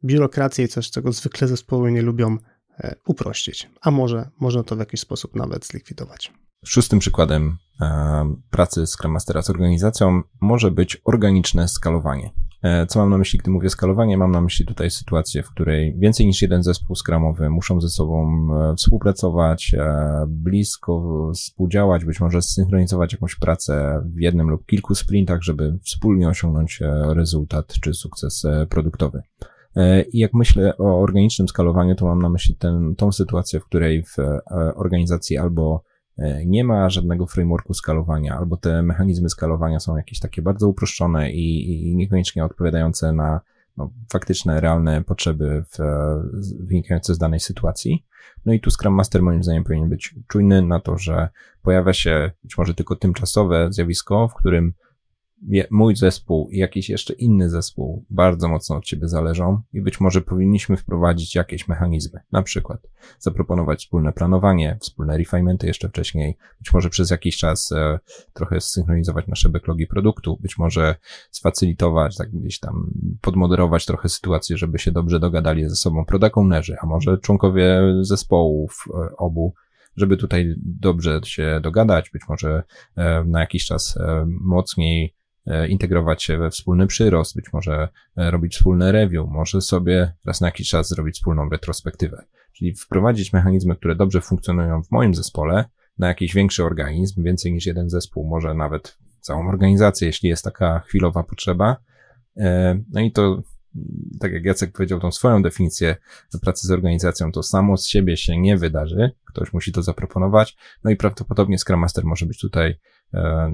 biurokrację 0.03 0.65
i 0.65 0.67
coś, 0.67 0.91
czego 0.91 1.11
zwykle 1.11 1.47
zespoły 1.47 1.91
nie 1.91 2.01
lubią, 2.01 2.37
e, 2.79 2.95
uprościć, 3.07 3.69
a 3.81 3.91
może 3.91 4.29
można 4.39 4.63
to 4.63 4.75
w 4.75 4.79
jakiś 4.79 4.99
sposób 4.99 5.35
nawet 5.35 5.65
zlikwidować. 5.65 6.33
Szóstym 6.65 6.99
przykładem 6.99 7.57
e, 7.81 8.35
pracy 8.49 8.87
Scrum 8.87 9.11
Mastera 9.11 9.41
z 9.41 9.49
organizacją 9.49 10.21
może 10.41 10.71
być 10.71 11.01
organiczne 11.03 11.67
skalowanie. 11.67 12.31
E, 12.63 12.85
co 12.85 12.99
mam 12.99 13.09
na 13.09 13.17
myśli, 13.17 13.39
gdy 13.39 13.51
mówię 13.51 13.69
skalowanie? 13.69 14.17
Mam 14.17 14.31
na 14.31 14.41
myśli 14.41 14.65
tutaj 14.65 14.91
sytuację, 14.91 15.43
w 15.43 15.49
której 15.49 15.95
więcej 15.97 16.25
niż 16.25 16.41
jeden 16.41 16.63
zespół 16.63 16.95
skramowy 16.95 17.49
muszą 17.49 17.81
ze 17.81 17.89
sobą 17.89 18.47
współpracować, 18.77 19.75
blisko 20.27 21.31
współdziałać, 21.35 22.05
być 22.05 22.19
może 22.19 22.41
zsynchronizować 22.41 23.13
jakąś 23.13 23.35
pracę 23.35 24.01
w 24.15 24.19
jednym 24.19 24.49
lub 24.49 24.65
kilku 24.65 24.95
sprintach, 24.95 25.43
żeby 25.43 25.77
wspólnie 25.83 26.27
osiągnąć 26.27 26.79
rezultat 27.13 27.73
czy 27.81 27.93
sukces 27.93 28.43
produktowy. 28.69 29.21
E, 29.77 30.01
I 30.01 30.19
jak 30.19 30.33
myślę 30.33 30.77
o 30.77 31.01
organicznym 31.01 31.47
skalowaniu, 31.47 31.95
to 31.95 32.05
mam 32.05 32.21
na 32.21 32.29
myśli 32.29 32.55
tę, 32.97 33.11
sytuację, 33.11 33.59
w 33.59 33.65
której 33.65 34.03
w 34.03 34.19
e, 34.19 34.39
organizacji 34.75 35.37
albo 35.37 35.83
e, 35.83 35.96
nie 36.45 36.63
ma 36.63 36.89
żadnego 36.89 37.27
frameworku 37.27 37.73
skalowania, 37.73 38.37
albo 38.37 38.57
te 38.57 38.83
mechanizmy 38.83 39.29
skalowania 39.29 39.79
są 39.79 39.97
jakieś 39.97 40.19
takie 40.19 40.41
bardzo 40.41 40.67
uproszczone 40.67 41.31
i, 41.31 41.89
i 41.91 41.95
niekoniecznie 41.95 42.45
odpowiadające 42.45 43.13
na 43.13 43.41
no, 43.77 43.93
faktyczne, 44.11 44.61
realne 44.61 45.03
potrzeby 45.03 45.63
w, 45.71 45.77
wynikające 46.59 47.13
z 47.13 47.17
danej 47.17 47.39
sytuacji. 47.39 48.05
No 48.45 48.53
i 48.53 48.59
tu 48.59 48.71
Scrum 48.71 48.93
Master 48.93 49.21
moim 49.21 49.43
zdaniem 49.43 49.63
powinien 49.63 49.89
być 49.89 50.15
czujny 50.27 50.61
na 50.61 50.79
to, 50.79 50.97
że 50.97 51.29
pojawia 51.61 51.93
się 51.93 52.31
być 52.43 52.57
może 52.57 52.73
tylko 52.73 52.95
tymczasowe 52.95 53.67
zjawisko, 53.71 54.27
w 54.27 54.33
którym 54.33 54.73
mój 55.71 55.95
zespół 55.95 56.49
i 56.49 56.57
jakiś 56.57 56.89
jeszcze 56.89 57.13
inny 57.13 57.49
zespół 57.49 58.05
bardzo 58.09 58.47
mocno 58.47 58.75
od 58.75 58.85
ciebie 58.85 59.07
zależą 59.07 59.61
i 59.73 59.81
być 59.81 59.99
może 59.99 60.21
powinniśmy 60.21 60.77
wprowadzić 60.77 61.35
jakieś 61.35 61.67
mechanizmy. 61.67 62.19
Na 62.31 62.41
przykład 62.41 62.87
zaproponować 63.19 63.79
wspólne 63.79 64.13
planowanie, 64.13 64.77
wspólne 64.81 65.17
refinementy 65.17 65.67
jeszcze 65.67 65.89
wcześniej, 65.89 66.37
być 66.59 66.73
może 66.73 66.89
przez 66.89 67.09
jakiś 67.09 67.37
czas 67.37 67.71
e, 67.71 67.99
trochę 68.33 68.61
zsynchronizować 68.61 69.27
nasze 69.27 69.49
backlogi 69.49 69.87
produktu, 69.87 70.37
być 70.41 70.57
może 70.57 70.95
sfacylitować, 71.31 72.17
tak 72.17 72.31
gdzieś 72.31 72.59
tam 72.59 72.91
podmoderować 73.21 73.85
trochę 73.85 74.09
sytuację, 74.09 74.57
żeby 74.57 74.79
się 74.79 74.91
dobrze 74.91 75.19
dogadali 75.19 75.69
ze 75.69 75.75
sobą 75.75 76.05
product 76.05 76.37
a 76.81 76.85
może 76.85 77.17
członkowie 77.17 77.81
zespołów 78.01 78.85
e, 78.89 79.17
obu 79.17 79.53
żeby 79.97 80.17
tutaj 80.17 80.55
dobrze 80.57 81.19
się 81.23 81.59
dogadać, 81.63 82.09
być 82.09 82.21
może 82.29 82.63
e, 82.95 83.23
na 83.23 83.39
jakiś 83.39 83.65
czas 83.65 83.97
e, 83.97 84.25
mocniej 84.41 85.16
integrować 85.69 86.23
się 86.23 86.37
we 86.37 86.49
wspólny 86.49 86.87
przyrost, 86.87 87.35
być 87.35 87.45
może 87.53 87.89
e, 88.17 88.31
robić 88.31 88.55
wspólne 88.55 88.91
review, 88.91 89.27
może 89.29 89.61
sobie 89.61 90.13
raz 90.25 90.41
na 90.41 90.47
jakiś 90.47 90.69
czas 90.69 90.89
zrobić 90.89 91.15
wspólną 91.15 91.49
retrospektywę. 91.49 92.25
Czyli 92.53 92.75
wprowadzić 92.75 93.33
mechanizmy, 93.33 93.75
które 93.75 93.95
dobrze 93.95 94.21
funkcjonują 94.21 94.83
w 94.83 94.91
moim 94.91 95.15
zespole 95.15 95.65
na 95.97 96.07
jakiś 96.07 96.33
większy 96.33 96.63
organizm, 96.63 97.23
więcej 97.23 97.53
niż 97.53 97.65
jeden 97.65 97.89
zespół, 97.89 98.27
może 98.27 98.53
nawet 98.53 98.97
całą 99.19 99.49
organizację, 99.49 100.07
jeśli 100.07 100.29
jest 100.29 100.43
taka 100.43 100.79
chwilowa 100.79 101.23
potrzeba. 101.23 101.77
E, 102.37 102.79
no 102.93 103.01
i 103.01 103.11
to 103.11 103.41
tak 104.19 104.33
jak 104.33 104.45
Jacek 104.45 104.71
powiedział, 104.71 104.99
tą 104.99 105.11
swoją 105.11 105.41
definicję 105.41 105.95
pracy 106.41 106.67
z 106.67 106.71
organizacją, 106.71 107.31
to 107.31 107.43
samo 107.43 107.77
z 107.77 107.87
siebie 107.87 108.17
się 108.17 108.37
nie 108.37 108.57
wydarzy. 108.57 109.11
Ktoś 109.25 109.53
musi 109.53 109.71
to 109.71 109.83
zaproponować. 109.83 110.57
No 110.83 110.91
i 110.91 110.95
prawdopodobnie 110.95 111.57
Scrum 111.57 111.79
Master 111.79 112.05
może 112.05 112.25
być 112.25 112.39
tutaj 112.39 112.69
e, 112.69 112.77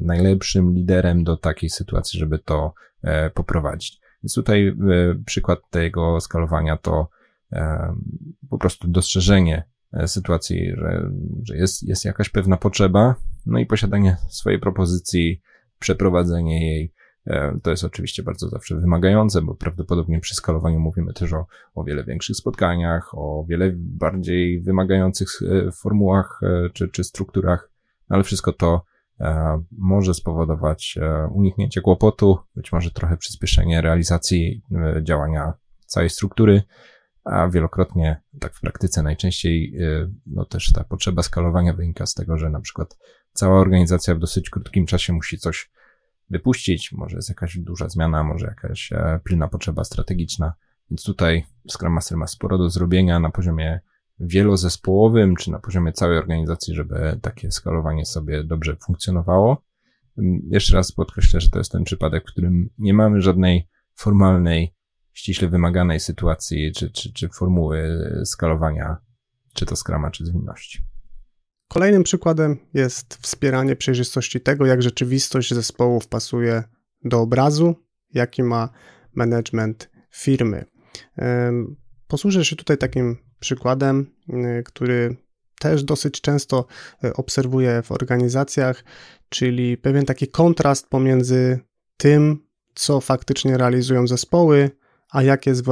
najlepszym 0.02 0.74
liderem 0.74 1.24
do 1.24 1.38
takiej 1.38 1.70
sytuacji, 1.70 2.20
żeby 2.20 2.40
to 2.40 2.74
e, 3.04 3.30
poprowadzić. 3.30 4.00
Więc 4.24 4.34
tutaj 4.34 4.68
e, 4.68 4.76
przykład 5.26 5.60
tego 5.70 6.22
skalowania 6.22 6.78
to 6.78 7.08
e, 7.52 7.96
po 8.50 8.58
prostu 8.58 8.88
dostrzeżenie 8.88 9.64
e, 9.94 10.08
sytuacji, 10.08 10.74
że, 10.76 11.10
że 11.44 11.58
jest, 11.58 11.84
jest 11.84 12.06
jakaś 12.06 12.30
pewna 12.30 12.58
potrzeba, 12.58 13.16
no 13.46 13.60
i 13.60 13.66
posiadanie 13.66 14.18
swojej 14.30 14.60
propozycji, 14.60 15.42
przeprowadzenie 15.80 16.72
jej, 16.72 16.94
E, 17.28 17.60
to 17.64 17.72
jest 17.72 17.84
oczywiście 17.84 18.24
bardzo 18.24 18.50
zawsze 18.50 18.76
wymagające, 18.76 19.42
bo 19.42 19.56
prawdopodobnie 19.56 20.20
przy 20.20 20.36
skalowaniu 20.36 20.80
mówimy 20.80 21.14
też 21.14 21.34
o, 21.34 21.46
o 21.76 21.84
wiele 21.84 22.04
większych 22.04 22.36
spotkaniach, 22.36 23.18
o 23.18 23.46
wiele 23.50 23.72
bardziej 23.76 24.62
wymagających 24.62 25.28
e, 25.42 25.72
formułach 25.72 26.40
e, 26.44 26.70
czy, 26.70 26.88
czy 26.88 27.04
strukturach, 27.04 27.70
ale 28.10 28.24
wszystko 28.24 28.54
to 28.54 28.86
może 29.72 30.14
spowodować 30.14 31.00
uniknięcie 31.32 31.82
kłopotu, 31.82 32.38
być 32.56 32.72
może 32.72 32.92
trochę 32.92 33.18
przyspieszenie 33.18 33.82
realizacji 33.82 34.62
działania 35.02 35.54
całej 35.86 36.10
struktury, 36.10 36.64
a 37.24 37.48
wielokrotnie, 37.48 38.22
tak 38.40 38.54
w 38.54 38.62
praktyce 38.62 39.04
najczęściej, 39.04 39.78
no 40.26 40.46
też 40.46 40.72
ta 40.72 40.84
potrzeba 40.84 41.24
skalowania 41.24 41.74
wynika 41.74 42.06
z 42.06 42.14
tego, 42.14 42.38
że 42.38 42.50
na 42.50 42.60
przykład 42.60 42.98
cała 43.34 43.60
organizacja 43.60 44.16
w 44.16 44.20
dosyć 44.20 44.50
krótkim 44.50 44.86
czasie 44.86 45.14
musi 45.14 45.38
coś 45.38 45.72
wypuścić, 46.30 46.92
może 46.92 47.16
jest 47.16 47.30
jakaś 47.30 47.58
duża 47.58 47.90
zmiana, 47.90 48.24
może 48.24 48.46
jakaś 48.46 48.92
e, 48.92 49.20
pilna 49.24 49.48
potrzeba 49.48 49.84
strategiczna. 49.84 50.54
Więc 50.92 51.04
tutaj 51.04 51.46
Scrum 51.70 51.94
Master 51.94 52.18
ma 52.18 52.28
sporo 52.28 52.58
do 52.58 52.70
zrobienia 52.70 53.20
na 53.20 53.32
poziomie 53.32 53.80
wielozespołowym, 54.20 55.36
czy 55.36 55.52
na 55.52 55.60
poziomie 55.60 55.94
całej 55.94 56.18
organizacji, 56.18 56.76
żeby 56.76 57.20
takie 57.22 57.52
skalowanie 57.52 58.06
sobie 58.06 58.44
dobrze 58.44 58.78
funkcjonowało. 58.86 59.66
Mm, 60.18 60.42
jeszcze 60.52 60.76
raz 60.76 60.92
podkreślę, 60.92 61.42
że 61.42 61.50
to 61.50 61.58
jest 61.58 61.72
ten 61.72 61.84
przypadek, 61.84 62.24
w 62.24 62.32
którym 62.32 62.70
nie 62.78 62.94
mamy 62.94 63.22
żadnej 63.22 63.70
formalnej, 63.96 64.76
ściśle 65.14 65.48
wymaganej 65.48 66.00
sytuacji, 66.00 66.72
czy, 66.76 66.92
czy, 66.92 67.14
czy 67.14 67.30
formuły 67.30 68.00
skalowania, 68.26 68.98
czy 69.54 69.66
to 69.66 69.76
Scrama, 69.76 70.12
czy 70.12 70.26
zwinności. 70.26 70.80
Kolejnym 71.68 72.04
przykładem 72.04 72.58
jest 72.74 73.14
wspieranie 73.22 73.76
przejrzystości 73.76 74.42
tego, 74.42 74.66
jak 74.66 74.82
rzeczywistość 74.82 75.54
zespołów 75.54 76.08
pasuje 76.08 76.64
do 77.04 77.22
obrazu, 77.22 77.76
jaki 78.14 78.44
ma 78.44 78.70
management 79.16 79.90
firmy. 80.12 80.66
Posłużę 82.08 82.46
się 82.46 82.56
tutaj 82.56 82.78
takim 82.78 83.18
przykładem, 83.44 84.06
y, 84.30 84.64
który 84.66 85.16
też 85.60 85.84
dosyć 85.84 86.22
często 86.22 86.66
y, 87.04 87.14
obserwuję 87.14 87.82
w 87.82 87.92
organizacjach, 87.92 88.84
czyli 89.30 89.78
pewien 89.78 90.06
taki 90.06 90.28
kontrast 90.28 90.88
pomiędzy 90.90 91.60
tym, 91.98 92.48
co 92.76 93.02
faktycznie 93.02 93.58
realizują 93.58 94.08
zespoły, 94.08 94.72
a 95.12 95.24
jakie 95.24 95.50
jest 95.50 95.64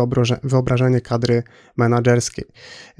wyobrażenie 0.43 1.01
kadry 1.01 1.43
menedżerskiej. 1.77 2.45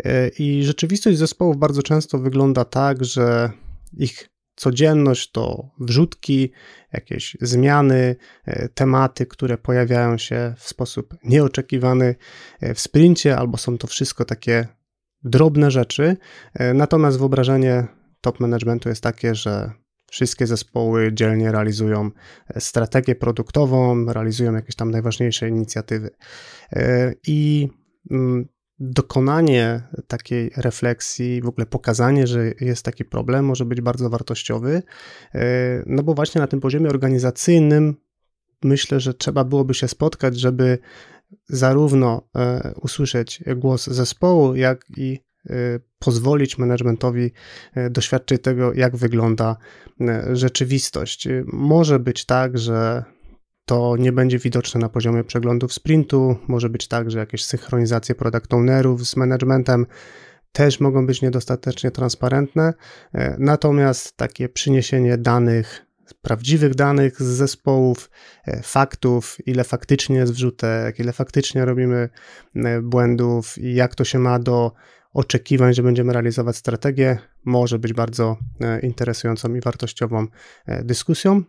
E, 0.06 0.28
I 0.28 0.64
rzeczywistość 0.64 1.18
zespołów 1.18 1.58
bardzo 1.58 1.84
często 1.84 2.18
wygląda 2.18 2.66
tak, 2.66 3.06
że 3.06 3.52
ich 3.98 4.30
codzienność 4.62 5.32
to 5.32 5.70
wrzutki, 5.80 6.52
jakieś 6.94 7.38
zmiany, 7.42 8.16
e, 8.46 8.70
tematy, 8.70 9.26
które 9.26 9.58
pojawiają 9.58 10.18
się 10.18 10.54
w 10.58 10.68
sposób 10.68 11.16
nieoczekiwany 11.24 12.16
e, 12.60 12.74
w 12.74 12.80
sprincie, 12.80 13.38
albo 13.38 13.58
są 13.58 13.78
to 13.78 13.88
wszystko 13.88 14.26
takie 14.26 14.68
drobne 15.24 15.72
rzeczy. 15.72 16.18
Natomiast 16.74 17.20
wyobrażenie 17.20 17.88
top 18.22 18.40
managementu 18.40 18.90
jest 18.90 19.04
takie, 19.04 19.36
że 19.36 19.72
Wszystkie 20.12 20.48
zespoły 20.48 21.14
dzielnie 21.14 21.52
realizują 21.52 22.12
e, 22.48 22.62
strategię 22.62 23.16
produktową, 23.16 24.06
realizują 24.06 24.54
jakieś 24.54 24.76
tam 24.76 24.92
najważniejsze 24.92 25.50
inicjatywy. 25.50 26.10
E, 26.72 27.14
I 27.28 27.70
mm, 28.12 28.48
dokonanie 28.82 29.82
takiej 30.08 30.52
refleksji, 30.58 31.42
w 31.42 31.48
ogóle 31.48 31.66
pokazanie, 31.66 32.28
że 32.28 32.52
jest 32.62 32.86
taki 32.86 33.06
problem, 33.06 33.46
może 33.46 33.66
być 33.66 33.82
bardzo 33.82 34.10
wartościowy, 34.10 34.84
e, 35.36 35.84
no 35.86 36.04
bo 36.04 36.14
właśnie 36.14 36.42
na 36.42 36.48
tym 36.48 36.60
poziomie 36.60 36.90
organizacyjnym 36.90 37.96
myślę, 38.64 39.00
że 39.00 39.14
trzeba 39.14 39.44
byłoby 39.44 39.74
się 39.74 39.88
spotkać, 39.88 40.40
żeby 40.40 40.78
zarówno 41.50 42.22
usłyszeć 42.82 43.44
głos 43.56 43.88
zespołu, 43.88 44.56
jak 44.56 44.86
i 44.98 45.20
Y, 45.50 45.82
pozwolić 46.00 46.58
managementowi 46.58 47.32
doświadczyć 47.90 48.42
tego, 48.42 48.74
jak 48.74 48.96
wygląda 48.96 49.58
rzeczywistość. 50.34 51.28
Może 51.46 52.00
być 52.00 52.26
tak, 52.26 52.58
że 52.58 53.04
to 53.72 53.96
nie 54.00 54.12
będzie 54.12 54.40
widoczne 54.40 54.82
na 54.82 54.90
poziomie 54.90 55.24
przeglądów 55.24 55.74
sprintu, 55.74 56.38
może 56.48 56.70
być 56.70 56.88
tak, 56.88 57.12
że 57.12 57.20
jakieś 57.20 57.46
synchronizacje 57.46 58.16
product 58.16 58.54
ownerów 58.54 59.08
z 59.08 59.16
managementem 59.16 59.86
też 60.52 60.80
mogą 60.80 61.06
być 61.06 61.22
niedostatecznie 61.22 61.92
transparentne, 61.92 62.74
natomiast 63.38 64.18
takie 64.18 64.50
przyniesienie 64.50 65.18
danych 65.18 65.86
prawdziwych 66.22 66.76
danych 66.76 67.22
z 67.22 67.26
zespołów, 67.26 68.10
faktów, 68.64 69.38
ile 69.46 69.64
faktycznie 69.64 70.16
jest 70.16 70.34
wrzutek, 70.34 71.00
ile 71.00 71.14
faktycznie 71.14 71.66
robimy 71.66 72.10
błędów 72.84 73.58
i 73.58 73.74
jak 73.74 73.96
to 73.96 74.04
się 74.04 74.20
ma 74.20 74.40
do 74.40 74.72
oczekiwań, 75.14 75.74
że 75.74 75.84
będziemy 75.84 76.14
realizować 76.14 76.58
strategię, 76.58 77.18
może 77.46 77.80
być 77.80 77.94
bardzo 77.94 78.38
e, 78.62 78.80
interesującą 78.80 79.56
i 79.56 79.62
wartościową 79.62 80.28
e, 80.66 80.84
dyskusją. 80.84 81.44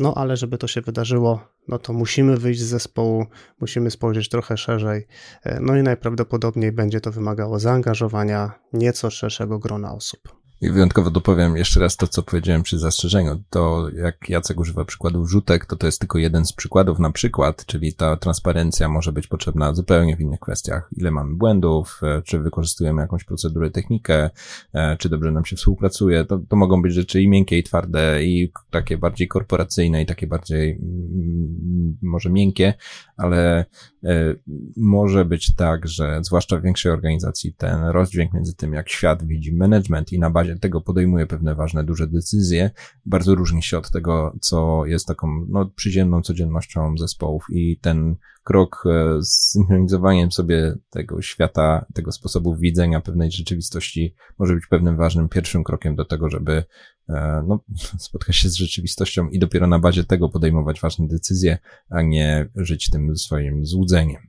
No 0.00 0.14
ale 0.14 0.36
żeby 0.36 0.58
to 0.58 0.66
się 0.66 0.80
wydarzyło, 0.80 1.55
no 1.68 1.78
to 1.78 1.92
musimy 1.92 2.36
wyjść 2.36 2.60
z 2.60 2.64
zespołu, 2.64 3.26
musimy 3.60 3.90
spojrzeć 3.90 4.28
trochę 4.28 4.56
szerzej, 4.56 5.06
e, 5.42 5.60
no 5.60 5.76
i 5.76 5.82
najprawdopodobniej 5.82 6.72
będzie 6.72 7.00
to 7.00 7.12
wymagało 7.12 7.58
zaangażowania 7.58 8.52
nieco 8.72 9.10
szerszego 9.10 9.58
grona 9.58 9.94
osób. 9.94 10.45
I 10.60 10.70
wyjątkowo 10.70 11.10
dopowiem 11.10 11.56
jeszcze 11.56 11.80
raz 11.80 11.96
to, 11.96 12.06
co 12.06 12.22
powiedziałem 12.22 12.62
przy 12.62 12.78
zastrzeżeniu. 12.78 13.42
To 13.50 13.88
jak 13.96 14.28
Jacek 14.28 14.60
używa 14.60 14.84
przykładu 14.84 15.22
wrzutek, 15.22 15.66
to 15.66 15.76
to 15.76 15.86
jest 15.86 16.00
tylko 16.00 16.18
jeden 16.18 16.44
z 16.46 16.52
przykładów 16.52 16.98
na 16.98 17.10
przykład, 17.10 17.66
czyli 17.66 17.94
ta 17.94 18.16
transparencja 18.16 18.88
może 18.88 19.12
być 19.12 19.26
potrzebna 19.26 19.74
zupełnie 19.74 20.16
w 20.16 20.20
innych 20.20 20.40
kwestiach. 20.40 20.88
Ile 20.96 21.10
mamy 21.10 21.34
błędów, 21.34 22.00
e, 22.02 22.22
czy 22.22 22.38
wykorzystujemy 22.38 23.02
jakąś 23.02 23.24
procedurę, 23.24 23.70
technikę, 23.70 24.30
e, 24.72 24.96
czy 24.96 25.08
dobrze 25.08 25.32
nam 25.32 25.44
się 25.44 25.56
współpracuje. 25.56 26.24
To, 26.24 26.38
to 26.48 26.56
mogą 26.56 26.82
być 26.82 26.92
rzeczy 26.92 27.22
i 27.22 27.28
miękkie, 27.28 27.58
i 27.58 27.62
twarde, 27.62 28.24
i 28.24 28.52
takie 28.70 28.98
bardziej 28.98 29.28
korporacyjne, 29.28 30.02
i 30.02 30.06
takie 30.06 30.26
bardziej 30.26 30.72
mm, 30.72 31.98
może 32.02 32.30
miękkie, 32.30 32.74
ale 33.16 33.64
e, 34.04 34.34
może 34.76 35.24
być 35.24 35.54
tak, 35.54 35.88
że 35.88 36.18
zwłaszcza 36.22 36.58
w 36.58 36.62
większej 36.62 36.92
organizacji 36.92 37.54
ten 37.54 37.84
rozdźwięk 37.84 38.32
między 38.32 38.54
tym, 38.54 38.72
jak 38.72 38.88
świat 38.88 39.26
widzi 39.26 39.54
management 39.54 40.12
i 40.12 40.18
na 40.18 40.30
bazie 40.30 40.45
tego 40.54 40.80
podejmuje 40.80 41.26
pewne 41.26 41.54
ważne, 41.54 41.84
duże 41.84 42.06
decyzje, 42.06 42.70
bardzo 43.06 43.34
różni 43.34 43.62
się 43.62 43.78
od 43.78 43.90
tego, 43.90 44.36
co 44.40 44.86
jest 44.86 45.06
taką 45.06 45.46
no, 45.48 45.66
przyziemną 45.66 46.22
codziennością 46.22 46.94
zespołów 46.98 47.44
i 47.50 47.78
ten 47.80 48.16
krok 48.44 48.84
e, 48.86 49.22
z 49.22 49.50
synchronizowaniem 49.52 50.32
sobie 50.32 50.74
tego 50.90 51.22
świata, 51.22 51.86
tego 51.94 52.12
sposobu 52.12 52.56
widzenia 52.56 53.00
pewnej 53.00 53.30
rzeczywistości 53.30 54.14
może 54.38 54.54
być 54.54 54.66
pewnym 54.66 54.96
ważnym 54.96 55.28
pierwszym 55.28 55.64
krokiem 55.64 55.96
do 55.96 56.04
tego, 56.04 56.30
żeby 56.30 56.64
e, 57.08 57.44
no, 57.48 57.60
spotkać 57.98 58.36
się 58.36 58.48
z 58.48 58.54
rzeczywistością 58.54 59.28
i 59.28 59.38
dopiero 59.38 59.66
na 59.66 59.78
bazie 59.78 60.04
tego 60.04 60.28
podejmować 60.28 60.80
ważne 60.80 61.08
decyzje, 61.08 61.58
a 61.90 62.02
nie 62.02 62.48
żyć 62.56 62.90
tym 62.90 63.16
swoim 63.16 63.66
złudzeniem. 63.66 64.22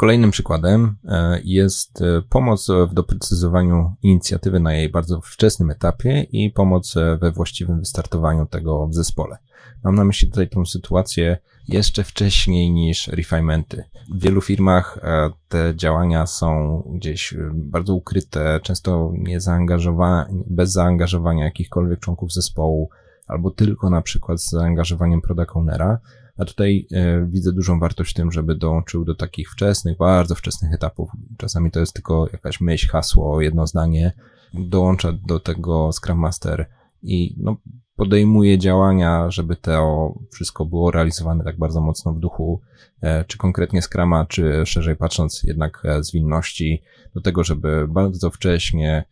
Kolejnym 0.00 0.30
przykładem 0.30 0.96
e, 1.04 1.40
jest 1.44 2.02
e, 2.02 2.22
pomoc 2.28 2.68
w 2.90 2.94
doprecyzowaniu 2.94 3.94
inicjatywy 4.02 4.60
na 4.60 4.74
jej 4.74 4.88
bardzo 4.88 5.20
wczesnym 5.20 5.70
etapie 5.70 6.22
i 6.22 6.50
pomoc 6.50 6.96
e, 6.96 7.16
we 7.16 7.32
właściwym 7.32 7.78
wystartowaniu 7.78 8.46
tego 8.46 8.86
w 8.86 8.94
zespole. 8.94 9.36
Mam 9.84 9.94
na 9.94 10.04
myśli 10.04 10.28
tutaj 10.28 10.48
tą 10.48 10.66
sytuację 10.66 11.38
jeszcze 11.68 12.04
wcześniej 12.04 12.70
niż 12.70 13.08
refinementy. 13.08 13.84
W 14.14 14.22
wielu 14.22 14.40
firmach 14.40 14.98
te 15.48 15.72
działania 15.76 16.26
są 16.26 16.82
gdzieś 16.94 17.34
bardzo 17.52 17.94
ukryte, 17.94 18.60
często 18.62 19.12
nie 19.18 19.38
bez 20.46 20.72
zaangażowania 20.72 21.44
jakichkolwiek 21.44 22.00
członków 22.00 22.32
zespołu, 22.32 22.90
albo 23.26 23.50
tylko 23.50 23.90
na 23.90 24.02
przykład 24.02 24.42
z 24.42 24.50
zaangażowaniem 24.50 25.20
product 25.20 25.50
ownera, 25.54 25.98
a 26.40 26.44
tutaj 26.44 26.86
e, 26.92 27.26
widzę 27.26 27.52
dużą 27.52 27.78
wartość 27.78 28.10
w 28.10 28.14
tym, 28.14 28.32
żeby 28.32 28.54
dołączył 28.54 29.04
do 29.04 29.14
takich 29.14 29.50
wczesnych, 29.50 29.96
bardzo 29.96 30.34
wczesnych 30.34 30.74
etapów. 30.74 31.10
Czasami 31.38 31.70
to 31.70 31.80
jest 31.80 31.92
tylko 31.92 32.28
jakaś 32.32 32.60
myśl, 32.60 32.88
hasło, 32.88 33.40
jedno 33.40 33.66
zdanie. 33.66 34.12
Dołącza 34.54 35.12
do 35.12 35.40
tego 35.40 35.90
Scrum 35.92 36.18
Master 36.18 36.66
i 37.02 37.34
no, 37.38 37.56
podejmuje 37.96 38.58
działania, 38.58 39.30
żeby 39.30 39.56
to 39.56 40.14
wszystko 40.30 40.64
było 40.64 40.90
realizowane 40.90 41.44
tak 41.44 41.58
bardzo 41.58 41.80
mocno 41.80 42.12
w 42.12 42.18
duchu, 42.18 42.60
e, 43.00 43.24
czy 43.24 43.38
konkretnie 43.38 43.82
Scrama, 43.82 44.26
czy 44.26 44.66
szerzej 44.66 44.96
patrząc 44.96 45.42
jednak 45.42 45.82
e, 45.84 46.02
zwinności, 46.04 46.82
do 47.14 47.20
tego, 47.20 47.44
żeby 47.44 47.88
bardzo 47.88 48.30
wcześnie 48.30 49.04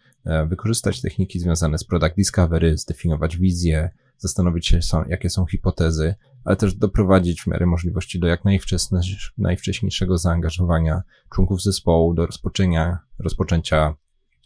wykorzystać 0.46 1.00
techniki 1.00 1.40
związane 1.40 1.78
z 1.78 1.84
product 1.84 2.16
discovery, 2.16 2.78
zdefiniować 2.78 3.36
wizję, 3.36 3.90
zastanowić 4.18 4.66
się, 4.66 4.80
jakie 5.08 5.30
są 5.30 5.46
hipotezy, 5.46 6.14
ale 6.44 6.56
też 6.56 6.74
doprowadzić 6.74 7.42
w 7.42 7.46
miarę 7.46 7.66
możliwości 7.66 8.20
do 8.20 8.26
jak 8.26 8.40
najwcześniejszego 9.38 10.18
zaangażowania 10.18 11.02
członków 11.30 11.62
zespołu, 11.62 12.14
do 12.14 12.26
rozpoczęcia, 12.26 12.98
rozpoczęcia 13.18 13.94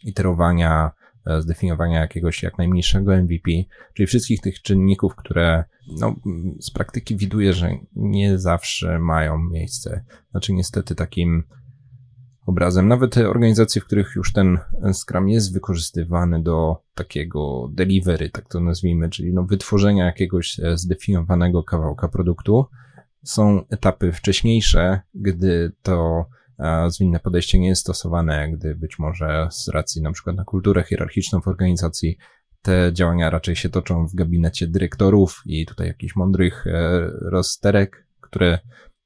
iterowania, 0.03 0.91
E, 1.25 1.41
zdefiniowania 1.41 1.99
jakiegoś 1.99 2.43
jak 2.43 2.57
najmniejszego 2.57 3.17
MVP, 3.17 3.51
czyli 3.93 4.07
wszystkich 4.07 4.41
tych 4.41 4.61
czynników, 4.61 5.15
które 5.15 5.63
no, 5.99 6.15
z 6.59 6.71
praktyki 6.71 7.17
widuję, 7.17 7.53
że 7.53 7.69
nie 7.95 8.39
zawsze 8.39 8.99
mają 8.99 9.37
miejsce. 9.37 10.03
Znaczy 10.31 10.53
niestety 10.53 10.95
takim 10.95 11.43
obrazem. 12.45 12.87
Nawet 12.87 13.17
organizacje, 13.17 13.81
w 13.81 13.85
których 13.85 14.13
już 14.15 14.33
ten 14.33 14.57
Scrum 14.93 15.29
jest 15.29 15.53
wykorzystywany 15.53 16.43
do 16.43 16.75
takiego 16.95 17.69
delivery, 17.71 18.29
tak 18.29 18.49
to 18.49 18.59
nazwijmy, 18.59 19.09
czyli 19.09 19.33
no 19.33 19.43
wytworzenia 19.43 20.05
jakiegoś 20.05 20.59
e, 20.59 20.77
zdefiniowanego 20.77 21.63
kawałka 21.63 22.07
produktu, 22.07 22.65
są 23.23 23.67
etapy 23.69 24.11
wcześniejsze, 24.11 25.01
gdy 25.13 25.71
to 25.81 26.25
zwinne 26.87 27.19
podejście 27.19 27.59
nie 27.59 27.67
jest 27.67 27.81
stosowane, 27.81 28.51
gdy 28.51 28.75
być 28.75 28.99
może 28.99 29.47
z 29.51 29.67
racji 29.67 30.01
na 30.01 30.11
przykład 30.11 30.35
na 30.35 30.43
kulturę 30.43 30.83
hierarchiczną 30.83 31.41
w 31.41 31.47
organizacji 31.47 32.17
te 32.61 32.91
działania 32.93 33.29
raczej 33.29 33.55
się 33.55 33.69
toczą 33.69 34.07
w 34.07 34.15
gabinecie 34.15 34.67
dyrektorów 34.67 35.41
i 35.45 35.65
tutaj 35.65 35.87
jakichś 35.87 36.15
mądrych 36.15 36.67
e, 36.67 37.07
rozterek, 37.21 38.07
które 38.21 38.59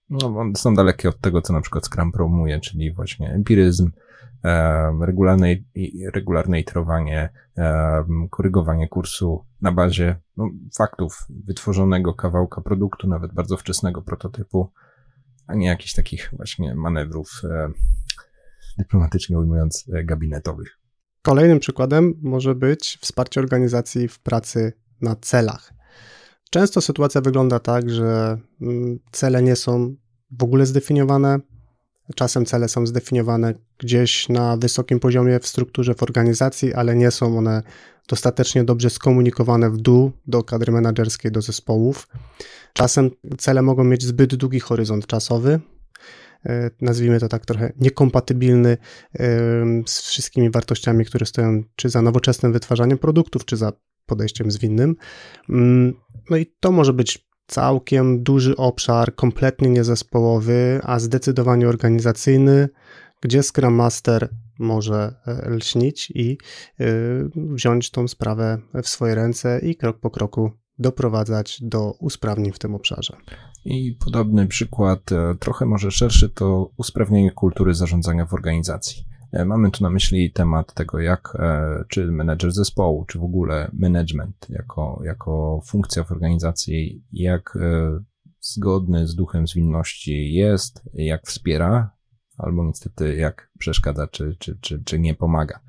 no, 0.10 0.44
są 0.56 0.74
dalekie 0.74 1.10
od 1.10 1.20
tego, 1.20 1.42
co 1.42 1.54
na 1.54 1.62
przykład 1.62 1.86
Scrum 1.86 2.12
promuje, 2.12 2.60
czyli 2.60 2.94
właśnie 2.94 3.30
empiryzm, 3.30 3.92
e, 4.44 5.00
regularne, 5.02 5.56
regularne 6.14 6.60
iterowanie, 6.60 7.30
korygowanie 8.30 8.88
kursu 8.88 9.46
na 9.62 9.72
bazie 9.72 10.16
no, 10.38 10.50
faktów 10.78 11.28
wytworzonego 11.30 12.14
kawałka 12.14 12.62
produktu, 12.62 13.08
nawet 13.08 13.34
bardzo 13.34 13.58
wczesnego 13.58 14.02
prototypu, 14.02 14.72
a 15.48 15.56
nie 15.56 15.68
jakichś 15.68 15.94
takich 15.94 16.34
właśnie 16.38 16.76
manewrów, 16.76 17.42
e, 17.44 17.70
dyplomatycznie 18.78 19.40
ujmując, 19.40 19.90
e, 19.94 20.04
gabinetowych. 20.04 20.80
Kolejnym 21.22 21.60
przykładem 21.60 22.14
może 22.22 22.56
być 22.56 22.98
wsparcie 23.02 23.40
organizacji 23.42 24.08
w 24.08 24.20
pracy 24.20 24.74
na 25.02 25.16
celach. 25.16 25.77
Często 26.50 26.82
sytuacja 26.82 27.22
wygląda 27.22 27.60
tak, 27.60 27.90
że 27.90 28.38
mm, 28.62 29.00
cele 29.12 29.44
nie 29.44 29.56
są 29.56 29.96
w 30.32 30.44
ogóle 30.44 30.66
zdefiniowane. 30.66 31.40
Czasem 32.16 32.46
cele 32.46 32.70
są 32.70 32.88
zdefiniowane 32.88 33.54
gdzieś 33.78 34.30
na 34.30 34.58
wysokim 34.58 35.00
poziomie 35.00 35.40
w 35.40 35.48
strukturze 35.48 35.94
w 35.94 36.04
organizacji, 36.04 36.74
ale 36.74 36.96
nie 36.96 37.12
są 37.12 37.38
one 37.38 37.64
dostatecznie 38.08 38.64
dobrze 38.64 38.90
skomunikowane 38.90 39.70
w 39.70 39.78
dół 39.78 40.12
do 40.28 40.44
kadry 40.44 40.72
menedżerskiej, 40.72 41.32
do 41.32 41.42
zespołów. 41.42 42.08
Czasem 42.74 43.12
cele 43.38 43.62
mogą 43.62 43.84
mieć 43.84 44.04
zbyt 44.04 44.36
długi 44.36 44.60
horyzont 44.60 45.08
czasowy, 45.08 45.60
e, 46.46 46.70
nazwijmy 46.82 47.20
to 47.20 47.28
tak 47.28 47.46
trochę 47.46 47.74
niekompatybilny 47.80 48.78
z 49.86 50.02
wszystkimi 50.02 50.50
wartościami, 50.50 51.06
które 51.06 51.26
stoją 51.26 51.64
czy 51.76 51.90
za 51.90 52.02
nowoczesnym 52.02 52.54
wytwarzaniem 52.54 52.98
produktów, 52.98 53.46
czy 53.46 53.58
za 53.58 53.72
podejściem 54.08 54.52
zwinnym. 54.52 54.96
Mm, 55.50 55.94
no 56.30 56.38
i 56.38 56.46
to 56.60 56.72
może 56.72 56.94
być 56.94 57.28
całkiem 57.48 58.24
duży 58.24 58.56
obszar, 58.56 59.16
kompletnie 59.16 59.70
niezespołowy, 59.70 60.80
a 60.84 61.00
zdecydowanie 61.00 61.68
organizacyjny, 61.68 62.70
gdzie 63.22 63.44
Scrum 63.44 63.74
Master 63.74 64.30
może 64.60 65.16
e, 65.28 65.50
lśnić 65.50 66.12
i 66.16 66.38
e, 66.80 66.86
wziąć 67.36 67.92
tą 67.92 68.08
sprawę 68.08 68.58
w 68.84 68.88
swoje 68.88 69.16
ręce 69.16 69.60
i 69.60 69.76
krok 69.76 70.00
po 70.00 70.10
kroku 70.10 70.52
doprowadzać 70.80 71.60
do 71.62 71.92
usprawnień 71.92 72.52
w 72.52 72.60
tym 72.60 72.76
obszarze. 72.76 73.18
I 73.66 73.98
podobny 74.06 74.48
przykład, 74.48 75.12
e, 75.12 75.36
trochę 75.40 75.66
może 75.66 75.92
szerszy, 75.92 76.30
to 76.30 76.72
usprawnienie 76.78 77.32
kultury 77.32 77.74
zarządzania 77.74 78.26
w 78.26 78.34
organizacji. 78.34 79.06
Mamy 79.46 79.72
tu 79.72 79.84
na 79.84 79.90
myśli 79.90 80.32
temat 80.32 80.74
tego, 80.74 81.00
jak 81.00 81.38
czy 81.90 82.12
menedżer 82.12 82.52
zespołu, 82.52 83.06
czy 83.06 83.20
w 83.20 83.24
ogóle 83.24 83.72
management 83.74 84.48
jako, 84.50 85.02
jako 85.04 85.62
funkcja 85.66 86.04
w 86.04 86.12
organizacji, 86.12 87.04
jak 87.12 87.58
zgodny 88.42 89.08
z 89.08 89.16
duchem 89.16 89.48
zwinności 89.48 90.34
jest, 90.34 90.90
jak 90.94 91.28
wspiera 91.28 91.98
albo 92.38 92.66
niestety 92.66 93.16
jak 93.16 93.52
przeszkadza, 93.60 94.08
czy, 94.08 94.36
czy, 94.40 94.58
czy, 94.62 94.84
czy 94.84 95.00
nie 95.00 95.16
pomaga. 95.16 95.60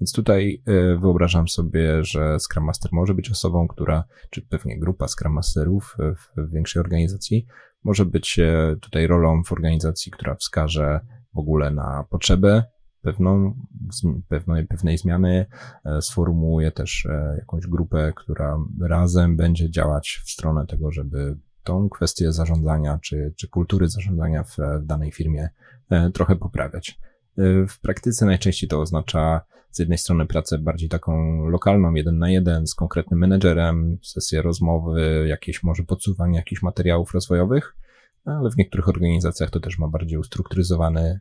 Więc 0.00 0.12
tutaj 0.12 0.62
e, 0.66 0.98
wyobrażam 0.98 1.48
sobie, 1.48 2.04
że 2.04 2.36
Scrum 2.40 2.64
Master 2.64 2.92
może 2.92 3.14
być 3.14 3.30
osobą, 3.30 3.68
która, 3.68 4.04
czy 4.30 4.42
pewnie 4.42 4.78
grupa 4.78 5.08
Scrum 5.08 5.32
Masterów 5.32 5.96
w 5.98 6.52
większej 6.52 6.80
organizacji, 6.80 7.46
może 7.84 8.04
być 8.04 8.38
e, 8.38 8.76
tutaj 8.80 9.06
rolą 9.06 9.42
w 9.44 9.52
organizacji, 9.52 10.12
która 10.12 10.34
wskaże 10.34 11.00
w 11.34 11.38
ogóle 11.38 11.70
na 11.70 12.04
potrzebę 12.10 12.64
pewną, 13.02 13.54
pewnej, 14.28 14.66
pewnej 14.66 14.98
zmiany, 14.98 15.46
e, 15.84 16.02
sformułuje 16.02 16.72
też 16.72 17.08
jakąś 17.38 17.66
grupę, 17.66 18.12
która 18.16 18.58
razem 18.80 19.36
będzie 19.36 19.70
działać 19.70 20.20
w 20.24 20.30
stronę 20.30 20.66
tego, 20.66 20.92
żeby 20.92 21.38
tą 21.64 21.88
kwestię 21.88 22.32
zarządzania, 22.32 22.98
czy, 23.02 23.34
czy 23.36 23.48
kultury 23.48 23.88
zarządzania 23.88 24.44
w, 24.44 24.56
w 24.80 24.86
danej 24.86 25.12
firmie 25.12 25.48
E, 25.90 26.10
trochę 26.10 26.36
poprawiać. 26.36 26.98
E, 27.38 27.66
w 27.66 27.80
praktyce 27.80 28.26
najczęściej 28.26 28.68
to 28.68 28.80
oznacza 28.80 29.40
z 29.70 29.78
jednej 29.78 29.98
strony 29.98 30.26
pracę 30.26 30.58
bardziej 30.58 30.88
taką 30.88 31.44
lokalną, 31.46 31.94
jeden 31.94 32.18
na 32.18 32.30
jeden 32.30 32.66
z 32.66 32.74
konkretnym 32.74 33.20
menedżerem, 33.20 33.98
sesję 34.02 34.42
rozmowy, 34.42 35.24
jakieś 35.28 35.62
może 35.62 35.82
podsuwanie 35.82 36.36
jakichś 36.36 36.62
materiałów 36.62 37.14
rozwojowych, 37.14 37.76
ale 38.36 38.50
w 38.50 38.56
niektórych 38.56 38.88
organizacjach 38.88 39.50
to 39.50 39.60
też 39.60 39.78
ma 39.78 39.88
bardziej 39.88 40.18
ustrukturyzowany, 40.18 41.20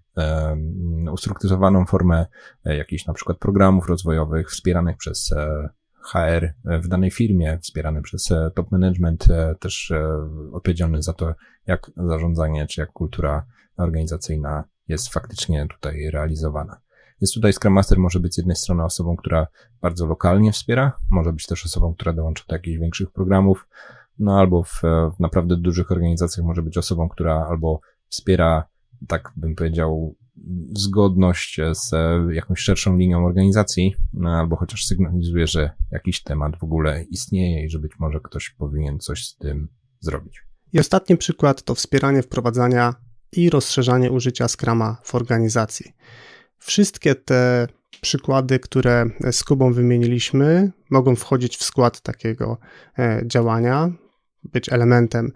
ustrukturyzowaną 1.12 1.86
formę 1.86 2.26
jakichś 2.66 3.06
na 3.06 3.14
przykład 3.14 3.38
programów 3.38 3.88
rozwojowych 3.88 4.50
wspieranych 4.50 4.98
przez 4.98 5.34
HR 6.02 6.54
w 6.66 6.88
danej 6.88 7.12
firmie, 7.12 7.60
wspierany 7.62 8.02
przez 8.02 8.30
top 8.56 8.72
management, 8.72 9.28
też 9.60 9.94
odpowiedzialny 10.52 11.02
za 11.04 11.14
to, 11.14 11.34
jak 11.68 11.92
zarządzanie 11.98 12.68
czy 12.68 12.82
jak 12.82 12.92
kultura 12.92 13.46
organizacyjna 13.78 14.64
jest 14.88 15.14
faktycznie 15.14 15.68
tutaj 15.68 16.10
realizowana. 16.12 16.82
Jest 17.22 17.34
tutaj 17.34 17.54
Scrum 17.54 17.74
Master 17.74 18.00
może 18.00 18.20
być 18.20 18.34
z 18.34 18.38
jednej 18.38 18.56
strony 18.56 18.84
osobą, 18.84 19.16
która 19.16 19.48
bardzo 19.82 20.06
lokalnie 20.06 20.52
wspiera, 20.52 20.98
może 21.10 21.34
być 21.34 21.46
też 21.46 21.66
osobą, 21.66 21.94
która 21.94 22.14
dołącza 22.14 22.44
do 22.48 22.56
jakichś 22.56 22.78
większych 22.78 23.12
programów, 23.12 23.68
no 24.20 24.40
albo 24.40 24.64
w, 24.64 24.82
w 25.16 25.20
naprawdę 25.20 25.58
dużych 25.58 25.92
organizacjach 25.92 26.46
może 26.46 26.62
być 26.62 26.78
osobą, 26.78 27.10
która 27.10 27.46
albo 27.50 27.80
wspiera, 28.10 28.68
tak 29.08 29.34
bym 29.36 29.56
powiedział, 29.56 30.16
zgodność 30.74 31.60
z 31.72 31.92
jakąś 32.34 32.60
szerszą 32.60 32.98
linią 32.98 33.26
organizacji, 33.26 33.96
no, 34.14 34.30
albo 34.30 34.56
chociaż 34.56 34.86
sygnalizuje, 34.86 35.48
że 35.48 35.72
jakiś 35.92 36.24
temat 36.24 36.60
w 36.60 36.64
ogóle 36.64 37.04
istnieje 37.04 37.66
i 37.66 37.70
że 37.70 37.80
być 37.80 37.92
może 38.00 38.20
ktoś 38.24 38.50
powinien 38.50 39.00
coś 39.00 39.26
z 39.26 39.38
tym 39.38 39.68
zrobić. 40.00 40.42
I 40.74 40.80
ostatni 40.80 41.18
przykład 41.18 41.64
to 41.64 41.76
wspieranie 41.76 42.22
wprowadzania 42.22 42.96
i 43.32 43.50
rozszerzanie 43.50 44.12
użycia 44.12 44.48
Scrama 44.48 44.98
w 45.04 45.16
organizacji. 45.16 45.94
Wszystkie 46.58 47.16
te 47.16 47.68
przykłady, 48.02 48.60
które 48.60 49.06
z 49.32 49.44
Kubą 49.44 49.74
wymieniliśmy, 49.74 50.72
mogą 50.90 51.16
wchodzić 51.16 51.58
w 51.58 51.64
skład 51.64 52.02
takiego 52.02 52.58
e, 52.98 53.22
działania, 53.26 53.92
być 54.54 54.70
elementem 54.70 55.32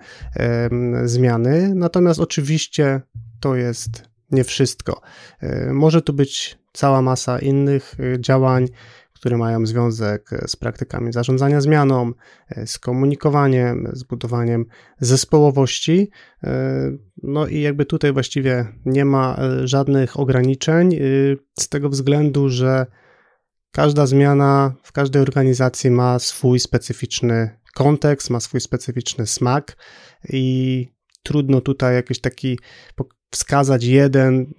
zmiany, 1.03 1.75
natomiast 1.75 2.19
oczywiście 2.19 3.01
to 3.39 3.55
jest 3.55 4.11
nie 4.31 4.43
wszystko. 4.43 5.01
E, 5.39 5.73
może 5.73 6.01
tu 6.01 6.13
być 6.13 6.59
cała 6.73 7.01
masa 7.01 7.39
innych 7.39 7.95
e, 7.99 8.21
działań, 8.21 8.67
które 9.13 9.37
mają 9.37 9.65
związek 9.65 10.33
e, 10.33 10.47
z 10.47 10.55
praktykami 10.55 11.13
zarządzania 11.13 11.61
zmianą, 11.61 12.11
z 12.65 12.79
komunikowaniem, 12.79 13.89
z 13.93 14.03
budowaniem 14.03 14.65
zespołowości. 14.99 16.11
No 17.23 17.47
i 17.47 17.61
jakby 17.61 17.85
tutaj 17.85 18.13
właściwie 18.13 18.65
nie 18.85 19.05
ma 19.05 19.37
żadnych 19.63 20.19
ograniczeń, 20.19 20.99
z 21.59 21.69
tego 21.69 21.89
względu, 21.89 22.49
że 22.49 22.85
każda 23.71 24.05
zmiana 24.05 24.73
w 24.83 24.91
każdej 24.91 25.21
organizacji 25.21 25.91
ma 25.91 26.19
swój 26.19 26.59
specyficzny 26.59 27.60
kontekst, 27.71 28.29
ma 28.29 28.39
swój 28.39 28.61
specyficzny 28.61 29.27
smak 29.27 29.77
i 30.29 30.87
trudno 31.23 31.61
tutaj 31.61 31.95
jakiś 31.95 32.21
taki 32.21 32.59
wskazać 33.31 33.83
jeden 33.83 34.53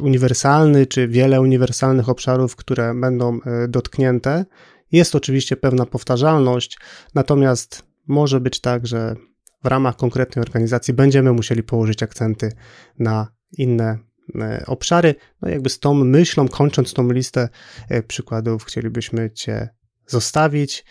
uniwersalny, 0.00 0.86
czy 0.86 1.08
wiele 1.08 1.40
uniwersalnych 1.40 2.08
obszarów, 2.08 2.56
które 2.56 2.94
będą 2.94 3.40
e, 3.40 3.68
dotknięte. 3.68 4.44
Jest 4.92 5.14
oczywiście 5.14 5.56
pewna 5.56 5.86
powtarzalność, 5.86 6.78
natomiast 7.14 7.82
może 8.06 8.40
być 8.40 8.60
tak, 8.60 8.86
że 8.86 9.16
w 9.64 9.66
ramach 9.66 9.96
konkretnej 9.96 10.42
organizacji 10.42 10.94
będziemy 10.94 11.32
musieli 11.32 11.62
położyć 11.62 12.02
akcenty 12.02 12.52
na 12.98 13.32
inne 13.58 13.98
e, 14.34 14.64
obszary. 14.66 15.14
No 15.42 15.48
jakby 15.48 15.70
z 15.70 15.78
tą 15.78 15.94
myślą, 15.94 16.48
kończąc 16.48 16.94
tą 16.94 17.12
listę 17.12 17.48
e, 17.88 18.02
przykładów, 18.02 18.64
chcielibyśmy 18.64 19.30
Cię 19.30 19.68
zostawić, 20.06 20.84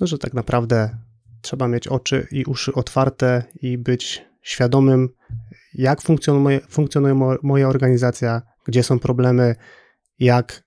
no 0.00 0.06
że 0.06 0.18
tak 0.18 0.34
naprawdę 0.34 0.98
trzeba 1.42 1.68
mieć 1.68 1.88
oczy 1.88 2.26
i 2.30 2.44
uszy 2.44 2.72
otwarte 2.74 3.42
i 3.62 3.78
być 3.78 4.24
świadomym, 4.42 5.08
jak 5.74 6.02
funkcjonuje, 6.02 6.60
funkcjonuje 6.60 7.38
moja 7.42 7.68
organizacja, 7.68 8.42
gdzie 8.66 8.82
są 8.82 8.98
problemy, 8.98 9.54
jak 10.18 10.62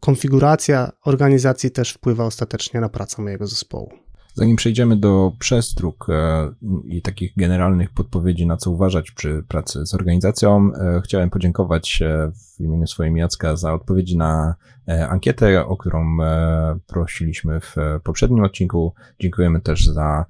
konfiguracja 0.00 0.92
organizacji 1.04 1.70
też 1.70 1.92
wpływa 1.92 2.24
ostatecznie 2.24 2.80
na 2.80 2.88
pracę 2.88 3.22
mojego 3.22 3.46
zespołu. 3.46 4.07
Zanim 4.38 4.56
przejdziemy 4.56 4.96
do 4.96 5.32
przestróg 5.38 6.06
e, 6.10 6.50
i 6.84 7.02
takich 7.02 7.32
generalnych 7.36 7.90
podpowiedzi, 7.90 8.46
na 8.46 8.56
co 8.56 8.70
uważać 8.70 9.10
przy 9.10 9.44
pracy 9.48 9.86
z 9.86 9.94
organizacją, 9.94 10.70
e, 10.74 11.00
chciałem 11.04 11.30
podziękować 11.30 12.02
e, 12.02 12.30
w 12.56 12.60
imieniu 12.60 12.86
swoim 12.86 13.16
Jacka 13.16 13.56
za 13.56 13.74
odpowiedzi 13.74 14.16
na 14.16 14.54
ankietę, 15.08 15.66
o 15.66 15.76
którą 15.76 16.16
prosiliśmy 16.86 17.60
w 17.60 17.76
poprzednim 18.04 18.44
odcinku. 18.44 18.94
Dziękujemy 19.20 19.60
też 19.60 19.86
za 19.86 20.24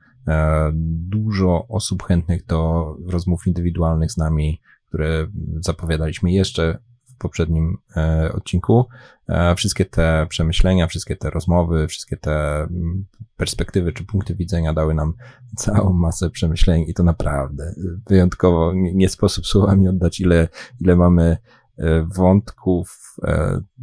dużo 1.09 1.67
osób 1.69 2.03
chętnych 2.03 2.47
do 2.47 2.95
rozmów 3.07 3.47
indywidualnych 3.47 4.13
z 4.13 4.17
nami, 4.17 4.61
które 4.89 5.27
zapowiadaliśmy 5.61 6.33
jeszcze 6.33 6.79
poprzednim 7.19 7.79
e, 7.97 8.33
odcinku. 8.33 8.87
E, 9.29 9.55
wszystkie 9.55 9.85
te 9.85 10.27
przemyślenia, 10.29 10.87
wszystkie 10.87 11.17
te 11.17 11.31
rozmowy, 11.31 11.87
wszystkie 11.89 12.17
te 12.17 12.61
mm, 12.61 13.05
perspektywy 13.37 13.93
czy 13.93 14.05
punkty 14.05 14.35
widzenia 14.35 14.73
dały 14.73 14.95
nam 14.95 15.15
całą 15.57 15.93
masę 15.93 16.31
przemyśleń 16.31 16.85
i 16.89 16.95
to 16.95 17.03
naprawdę 17.03 17.75
wyjątkowo 18.09 18.73
nie 18.75 19.09
sposób 19.09 19.47
słowami 19.47 19.89
oddać, 19.89 20.21
ile, 20.21 20.49
ile 20.81 20.97
mamy 20.97 21.37
e, 21.79 22.07
wątków, 22.17 23.09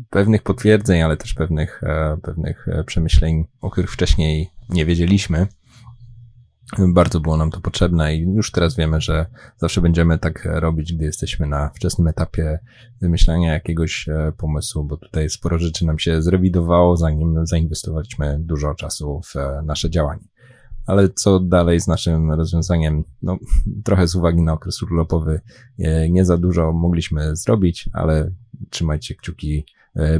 pewnych 0.10 0.44
potwierdzeń, 0.44 1.02
ale 1.02 1.18
też 1.18 1.34
pewnych, 1.34 1.82
pewnych 2.22 2.68
przemyśleń, 2.86 3.46
o 3.62 3.70
których 3.70 3.92
wcześniej 3.92 4.50
nie 4.70 4.86
wiedzieliśmy. 4.86 5.48
Bardzo 6.88 7.20
było 7.20 7.38
nam 7.38 7.52
to 7.52 7.62
potrzebne 7.62 8.16
i 8.16 8.20
już 8.20 8.52
teraz 8.52 8.76
wiemy, 8.76 9.02
że 9.02 9.26
zawsze 9.58 9.82
będziemy 9.82 10.20
tak 10.20 10.48
robić, 10.52 10.94
gdy 10.94 11.06
jesteśmy 11.06 11.48
na 11.48 11.70
wczesnym 11.70 12.08
etapie 12.08 12.60
wymyślania 13.02 13.54
jakiegoś 13.54 14.10
e, 14.10 14.32
pomysłu, 14.38 14.84
bo 14.84 14.98
tutaj 14.98 15.30
sporo 15.30 15.60
rzeczy 15.60 15.86
nam 15.86 16.00
się 16.00 16.22
zrewidowało, 16.22 16.98
zanim 16.98 17.48
zainwestowaliśmy 17.48 18.38
dużo 18.40 18.76
czasu 18.76 19.22
w 19.26 19.36
e, 19.36 19.62
nasze 19.66 19.90
działanie. 19.90 20.28
Ale 20.86 21.10
co 21.10 21.40
dalej 21.40 21.80
z 21.80 21.88
naszym 21.88 22.32
rozwiązaniem? 22.32 23.04
No, 23.22 23.38
trochę 23.86 24.08
z 24.08 24.16
uwagi 24.16 24.42
na 24.42 24.54
okres 24.54 24.84
urlopowy 24.84 25.42
e, 25.80 26.10
nie 26.10 26.26
za 26.26 26.38
dużo 26.38 26.74
mogliśmy 26.74 27.36
zrobić, 27.36 27.90
ale 27.94 28.32
trzymajcie 28.70 29.16
kciuki, 29.16 29.66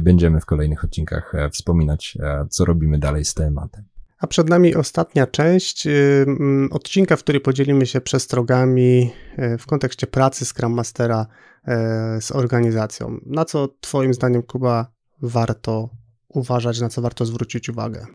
będziemy 0.00 0.40
w 0.40 0.46
kolejnych 0.46 0.84
odcinkach 0.84 1.32
wspominać, 1.52 2.18
co 2.50 2.64
robimy 2.64 2.98
dalej 2.98 3.24
z 3.24 3.34
tematem. 3.34 3.84
A 4.26 4.28
przed 4.28 4.48
nami 4.48 4.74
ostatnia 4.74 5.26
część 5.26 5.86
y, 5.86 6.24
mm, 6.28 6.68
odcinka, 6.72 7.16
w 7.16 7.20
której 7.22 7.40
podzielimy 7.40 7.86
się 7.86 8.00
przestrogami 8.00 9.10
y, 9.38 9.58
w 9.58 9.66
kontekście 9.66 10.06
pracy 10.06 10.44
Scrum 10.44 10.72
Mastera 10.72 11.26
y, 11.26 12.20
z 12.20 12.32
organizacją. 12.32 13.20
Na 13.26 13.44
co 13.44 13.68
Twoim 13.80 14.14
zdaniem, 14.14 14.42
Kuba, 14.42 14.86
warto 15.22 15.90
uważać, 16.28 16.80
na 16.80 16.88
co 16.88 17.02
warto 17.02 17.26
zwrócić 17.26 17.68
uwagę? 17.68 18.06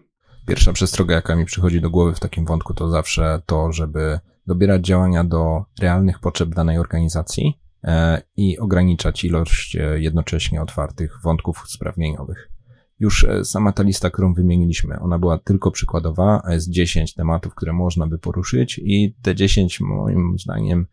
Pierwsza 0.48 0.74
przestroga, 0.74 1.16
jaka 1.16 1.36
mi 1.36 1.46
przychodzi 1.46 1.82
do 1.82 1.90
głowy 1.90 2.14
w 2.14 2.20
takim 2.20 2.46
wątku, 2.46 2.74
to 2.74 2.90
zawsze 2.90 3.42
to, 3.46 3.72
żeby 3.72 4.20
dobierać 4.48 4.86
działania 4.86 5.24
do 5.24 5.66
realnych 5.82 6.20
potrzeb 6.20 6.50
danej 6.50 6.78
organizacji 6.78 7.60
i 8.38 8.60
ograniczać 8.60 9.24
ilość 9.24 9.78
jednocześnie 9.96 10.62
otwartych 10.62 11.18
wątków 11.24 11.64
usprawnieniowych 11.64 12.51
już 13.02 13.24
e, 13.24 13.46
sama 13.46 13.72
ta 13.72 13.84
lista, 13.84 14.10
którą 14.10 14.34
wymieniliśmy, 14.34 15.00
ona 15.00 15.20
była 15.20 15.38
tylko 15.38 15.72
przykładowa, 15.72 16.42
a 16.46 16.54
jest 16.54 16.70
10 16.70 17.14
tematów, 17.14 17.56
które 17.56 17.74
można 17.74 18.08
by 18.08 18.18
poruszyć 18.18 18.82
i 18.84 19.16
te 19.22 19.36
10 19.36 19.80
moim 19.80 20.36
zdaniem 20.40 20.88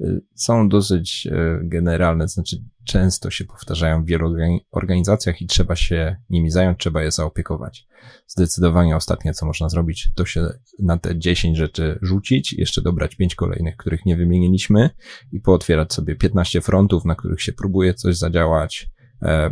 e, 0.00 0.04
są 0.34 0.68
dosyć 0.68 1.28
e, 1.30 1.60
generalne, 1.62 2.28
znaczy 2.28 2.56
często 2.84 3.30
się 3.30 3.44
powtarzają 3.44 4.02
w 4.02 4.06
wielu 4.06 4.34
organizacjach 4.70 5.42
i 5.42 5.46
trzeba 5.46 5.76
się 5.76 6.16
nimi 6.30 6.50
zająć, 6.50 6.78
trzeba 6.78 7.02
je 7.02 7.10
zaopiekować. 7.10 7.86
Zdecydowanie 8.26 8.96
ostatnie, 8.96 9.34
co 9.34 9.46
można 9.46 9.68
zrobić, 9.68 10.10
to 10.14 10.24
się 10.24 10.48
na 10.78 10.98
te 10.98 11.18
10 11.18 11.58
rzeczy 11.58 11.98
rzucić, 12.02 12.52
jeszcze 12.52 12.82
dobrać 12.82 13.16
5 13.16 13.34
kolejnych, 13.34 13.76
których 13.76 14.06
nie 14.06 14.16
wymieniliśmy 14.16 14.90
i 15.32 15.40
pootwierać 15.40 15.92
sobie 15.92 16.16
15 16.16 16.60
frontów, 16.60 17.04
na 17.04 17.14
których 17.14 17.42
się 17.42 17.52
próbuje 17.52 17.94
coś 17.94 18.16
zadziałać, 18.16 18.90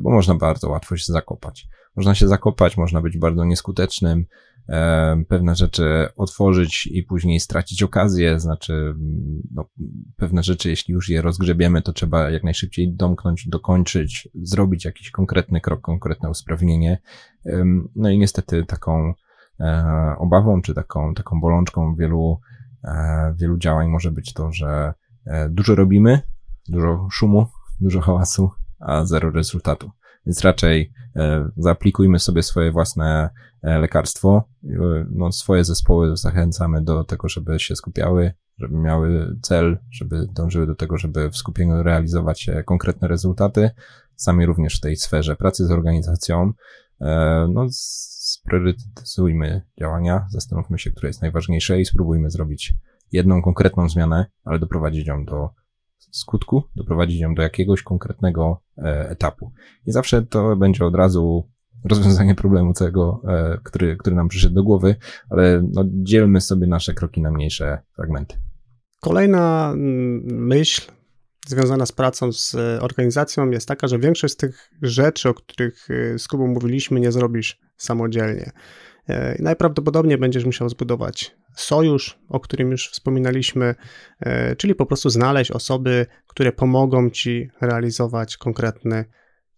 bo 0.00 0.10
można 0.10 0.34
bardzo 0.34 0.68
łatwo 0.68 0.96
się 0.96 1.12
zakopać 1.12 1.68
można 1.98 2.14
się 2.14 2.28
zakopać, 2.28 2.76
można 2.76 3.00
być 3.00 3.18
bardzo 3.18 3.44
nieskutecznym, 3.44 4.26
e, 4.68 5.22
pewne 5.28 5.54
rzeczy 5.54 6.08
otworzyć 6.16 6.87
i 6.87 7.02
później 7.02 7.40
stracić 7.40 7.82
okazję, 7.82 8.40
znaczy 8.40 8.94
no, 9.54 9.64
pewne 10.16 10.42
rzeczy, 10.42 10.70
jeśli 10.70 10.94
już 10.94 11.08
je 11.08 11.22
rozgrzebiemy, 11.22 11.82
to 11.82 11.92
trzeba 11.92 12.30
jak 12.30 12.44
najszybciej 12.44 12.94
domknąć, 12.94 13.48
dokończyć, 13.48 14.28
zrobić 14.34 14.84
jakiś 14.84 15.11
konkretny 15.11 15.61
krok, 15.61 15.80
konkretne 15.80 16.30
usprawnienie. 16.30 16.98
No 17.96 18.11
i 18.11 18.18
niestety 18.18 18.64
taką 18.64 19.14
e, 19.61 20.14
obawą, 20.18 20.62
czy 20.62 20.74
taką, 20.74 21.14
taką 21.14 21.40
bolączką 21.40 21.94
wielu, 21.94 22.40
e, 22.84 23.34
wielu 23.38 23.58
działań 23.58 23.88
może 23.88 24.11
być 24.11 24.32
to, 24.32 24.52
że 24.52 24.94
dużo 25.50 25.74
robimy, 25.74 26.20
dużo 26.68 27.08
szumu, 27.11 27.46
dużo 27.80 28.00
hałasu, 28.00 28.50
a 28.80 29.04
zero 29.04 29.30
rezultatu. 29.30 29.90
Więc 30.28 30.40
raczej 30.40 30.92
e, 31.16 31.48
zaaplikujmy 31.56 32.18
sobie 32.18 32.42
swoje 32.42 32.72
własne 32.72 33.30
e, 33.62 33.78
lekarstwo. 33.78 34.44
E, 34.64 35.06
no, 35.10 35.32
swoje 35.32 35.64
zespoły 35.64 36.16
zachęcamy 36.16 36.82
do 36.82 37.04
tego, 37.04 37.28
żeby 37.28 37.60
się 37.60 37.76
skupiały, 37.76 38.32
żeby 38.58 38.76
miały 38.76 39.36
cel, 39.42 39.78
żeby 39.90 40.26
dążyły 40.32 40.66
do 40.66 40.74
tego, 40.74 40.96
żeby 40.98 41.30
w 41.30 41.36
skupieniu 41.36 41.82
realizować 41.82 42.50
konkretne 42.66 43.08
rezultaty. 43.08 43.70
Sami 44.16 44.46
również 44.46 44.78
w 44.78 44.80
tej 44.80 44.96
sferze 44.96 45.36
pracy 45.36 45.66
z 45.66 45.70
organizacją. 45.70 46.52
No, 47.48 47.66
spriorytetyzujmy 47.70 49.62
działania, 49.80 50.26
zastanówmy 50.30 50.78
się, 50.78 50.90
które 50.90 51.08
jest 51.08 51.22
najważniejsze 51.22 51.80
i 51.80 51.84
spróbujmy 51.84 52.30
zrobić 52.30 52.74
jedną 53.12 53.42
konkretną 53.42 53.88
zmianę, 53.88 54.26
ale 54.44 54.58
doprowadzić 54.58 55.06
ją 55.06 55.24
do 55.24 55.48
skutku, 56.11 56.62
doprowadzić 56.76 57.20
ją 57.20 57.34
do 57.34 57.42
jakiegoś 57.42 57.82
konkretnego 57.82 58.62
e, 58.78 59.11
etapu. 59.11 59.52
I 59.87 59.92
zawsze 59.92 60.22
to 60.22 60.56
będzie 60.56 60.84
od 60.84 60.94
razu 60.94 61.48
rozwiązanie 61.84 62.34
problemu 62.44 62.72
całego, 62.72 63.22
e, 63.28 63.58
który, 63.64 63.96
który 63.96 64.16
nam 64.16 64.28
przyszedł 64.28 64.54
do 64.54 64.62
głowy, 64.62 64.96
ale 65.30 65.62
no, 65.72 65.84
dzielmy 65.87 66.40
sobie 66.40 66.66
nasze 66.66 66.94
kroki 66.94 67.22
na 67.22 67.30
mniejsze 67.30 67.78
fragmenty. 67.96 68.37
Kolejna 69.00 69.70
mm, 69.74 70.46
myśl 70.46 70.82
związana 71.46 71.87
z 71.87 71.92
pracą 71.92 72.32
z 72.32 72.54
organizacją 72.80 73.50
jest 73.50 73.68
taka, 73.68 73.88
że 73.88 73.98
większość 73.98 74.34
z 74.34 74.37
tych 74.37 74.70
rzeczy, 74.82 75.28
o 75.28 75.34
których 75.34 75.88
e, 75.90 76.18
z 76.18 76.28
Kubą 76.28 76.46
mówiliśmy, 76.46 77.00
nie 77.00 77.12
zrobisz 77.12 77.61
samodzielnie. 77.76 78.50
Najprawdopodobniej 79.38 80.18
będziesz 80.18 80.44
musiał 80.44 80.68
zbudować 80.68 81.36
sojusz, 81.60 82.18
o 82.28 82.40
którym 82.40 82.70
już 82.70 82.88
wspominaliśmy, 82.90 83.74
e, 84.20 84.56
czyli 84.56 84.74
po 84.74 84.86
prostu 84.86 85.10
znaleźć 85.10 85.50
osoby, 85.50 86.06
które 86.26 86.52
pomogą 86.52 87.10
ci 87.10 87.50
realizować 87.60 88.36
konkretny 88.36 89.04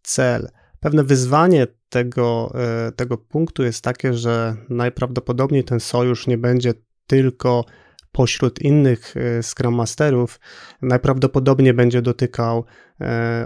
cel. 0.03 0.49
Pewne 0.81 1.05
wyzwanie 1.05 1.67
tego, 1.89 2.53
e, 2.55 2.93
tego 2.93 3.19
punktu 3.19 3.63
jest 3.63 3.85
takie, 3.85 4.15
że 4.15 4.57
najprawdopodobniej 4.69 5.65
ten 5.65 5.81
sojusz 5.81 6.27
nie 6.27 6.39
będzie 6.39 6.75
tylko 7.07 7.65
pośród 8.13 8.63
innych 8.63 9.15
e, 9.17 9.43
Scrum 9.43 9.75
Masterów, 9.75 10.41
najprawdopodobniej 10.83 11.75
będzie 11.75 12.03
dotykał 12.03 12.65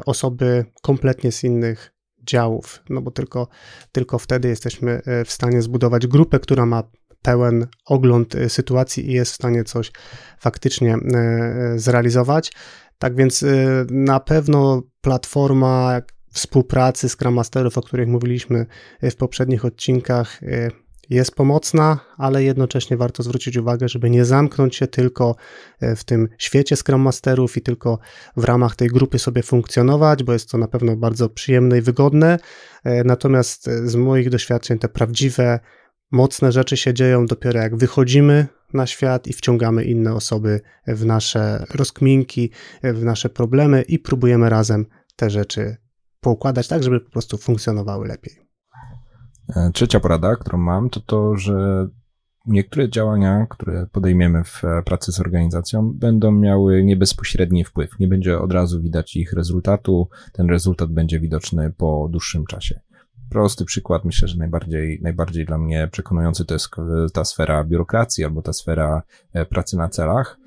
osoby 0.06 0.64
kompletnie 0.82 1.32
z 1.32 1.44
innych 1.44 1.93
działów, 2.24 2.82
no 2.88 3.02
bo 3.02 3.10
tylko, 3.10 3.48
tylko 3.92 4.18
wtedy 4.18 4.48
jesteśmy 4.48 5.02
w 5.24 5.32
stanie 5.32 5.62
zbudować 5.62 6.06
grupę, 6.06 6.40
która 6.40 6.66
ma 6.66 6.82
pełen 7.24 7.66
ogląd 7.84 8.34
y, 8.34 8.48
sytuacji 8.48 9.10
i 9.10 9.12
jest 9.12 9.32
w 9.32 9.34
stanie 9.34 9.64
coś 9.64 9.92
faktycznie 10.38 10.96
y, 10.96 11.78
zrealizować. 11.78 12.52
Tak 12.98 13.16
więc 13.16 13.44
na 13.90 14.20
pewno 14.20 14.82
platforma 15.00 16.02
współpracy 16.32 17.08
Scrum 17.08 17.34
Masterów, 17.34 17.78
o 17.78 17.82
których 17.82 18.08
mówiliśmy 18.08 18.66
w 19.02 19.14
poprzednich 19.14 19.64
odcinkach, 19.64 20.40
jest 21.10 21.34
pomocna, 21.34 22.00
ale 22.16 22.44
jednocześnie 22.44 22.96
warto 22.96 23.22
zwrócić 23.22 23.56
uwagę, 23.56 23.88
żeby 23.88 24.10
nie 24.10 24.24
zamknąć 24.24 24.76
się 24.76 24.86
tylko 24.86 25.36
e, 25.80 25.96
w 25.96 26.04
tym 26.04 26.28
świecie 26.38 26.76
Scrum 26.76 27.00
Masterów 27.00 27.56
i 27.56 27.60
tylko 27.60 27.98
w 28.36 28.44
ramach 28.44 28.76
tej 28.76 28.88
grupy 28.88 29.18
sobie 29.18 29.42
funkcjonować, 29.42 30.22
bo 30.22 30.32
jest 30.32 30.50
to 30.50 30.58
na 30.58 30.68
pewno 30.68 30.96
bardzo 30.96 31.28
przyjemne 31.28 31.78
i 31.78 31.80
wygodne. 31.80 32.38
E, 32.84 33.04
natomiast 33.04 33.68
e, 33.68 33.88
z 33.88 33.96
moich 33.96 34.30
doświadczeń 34.30 34.78
te 34.78 34.88
prawdziwe, 34.88 35.60
mocne 36.10 36.52
rzeczy 36.52 36.76
się 36.76 36.94
dzieją 36.94 37.26
dopiero 37.26 37.60
jak 37.60 37.76
wychodzimy 37.76 38.46
na 38.74 38.86
świat 38.86 39.26
i 39.26 39.32
wciągamy 39.32 39.84
inne 39.84 40.14
osoby 40.14 40.60
w 40.86 41.04
nasze 41.04 41.64
rozkminki, 41.74 42.50
w 42.82 43.04
nasze 43.04 43.28
problemy 43.28 43.82
i 43.82 43.98
próbujemy 43.98 44.50
razem 44.50 44.86
te 45.16 45.30
rzeczy 45.30 45.76
poukładać 46.20 46.68
tak, 46.68 46.82
żeby 46.82 47.00
po 47.00 47.10
prostu 47.10 47.38
funkcjonowały 47.38 48.08
lepiej. 48.08 48.43
E, 49.48 49.70
trzecia 49.72 50.00
porada, 50.00 50.36
którą 50.36 50.58
mam, 50.58 50.90
to 50.90 51.00
to, 51.00 51.36
że 51.36 51.88
niektóre 52.46 52.88
działania, 52.88 53.46
które 53.50 53.86
podejmiemy 53.92 54.44
w 54.44 54.64
e, 54.64 54.82
pracy 54.82 55.12
z 55.12 55.20
organizacją, 55.20 55.92
będą 55.92 56.32
miały 56.32 56.84
niebezpośredni 56.84 57.64
wpływ. 57.64 57.90
Nie 58.00 58.08
będzie 58.08 58.38
od 58.38 58.52
razu 58.52 58.82
widać 58.82 59.16
ich 59.16 59.32
rezultatu. 59.32 60.08
Ten 60.32 60.50
rezultat 60.50 60.92
będzie 60.92 61.20
widoczny 61.20 61.72
po 61.76 62.08
dłuższym 62.10 62.46
czasie. 62.46 62.80
Prosty 63.30 63.64
przykład, 63.64 64.04
myślę, 64.04 64.28
że 64.28 64.38
najbardziej, 64.38 65.00
najbardziej 65.02 65.46
dla 65.46 65.58
mnie 65.58 65.88
przekonujący 65.92 66.44
to 66.44 66.54
jest 66.54 66.68
ta 67.12 67.24
sfera 67.24 67.64
biurokracji 67.64 68.24
albo 68.24 68.42
ta 68.42 68.52
sfera 68.52 69.02
e, 69.32 69.46
pracy 69.46 69.76
na 69.76 69.88
celach 69.88 70.38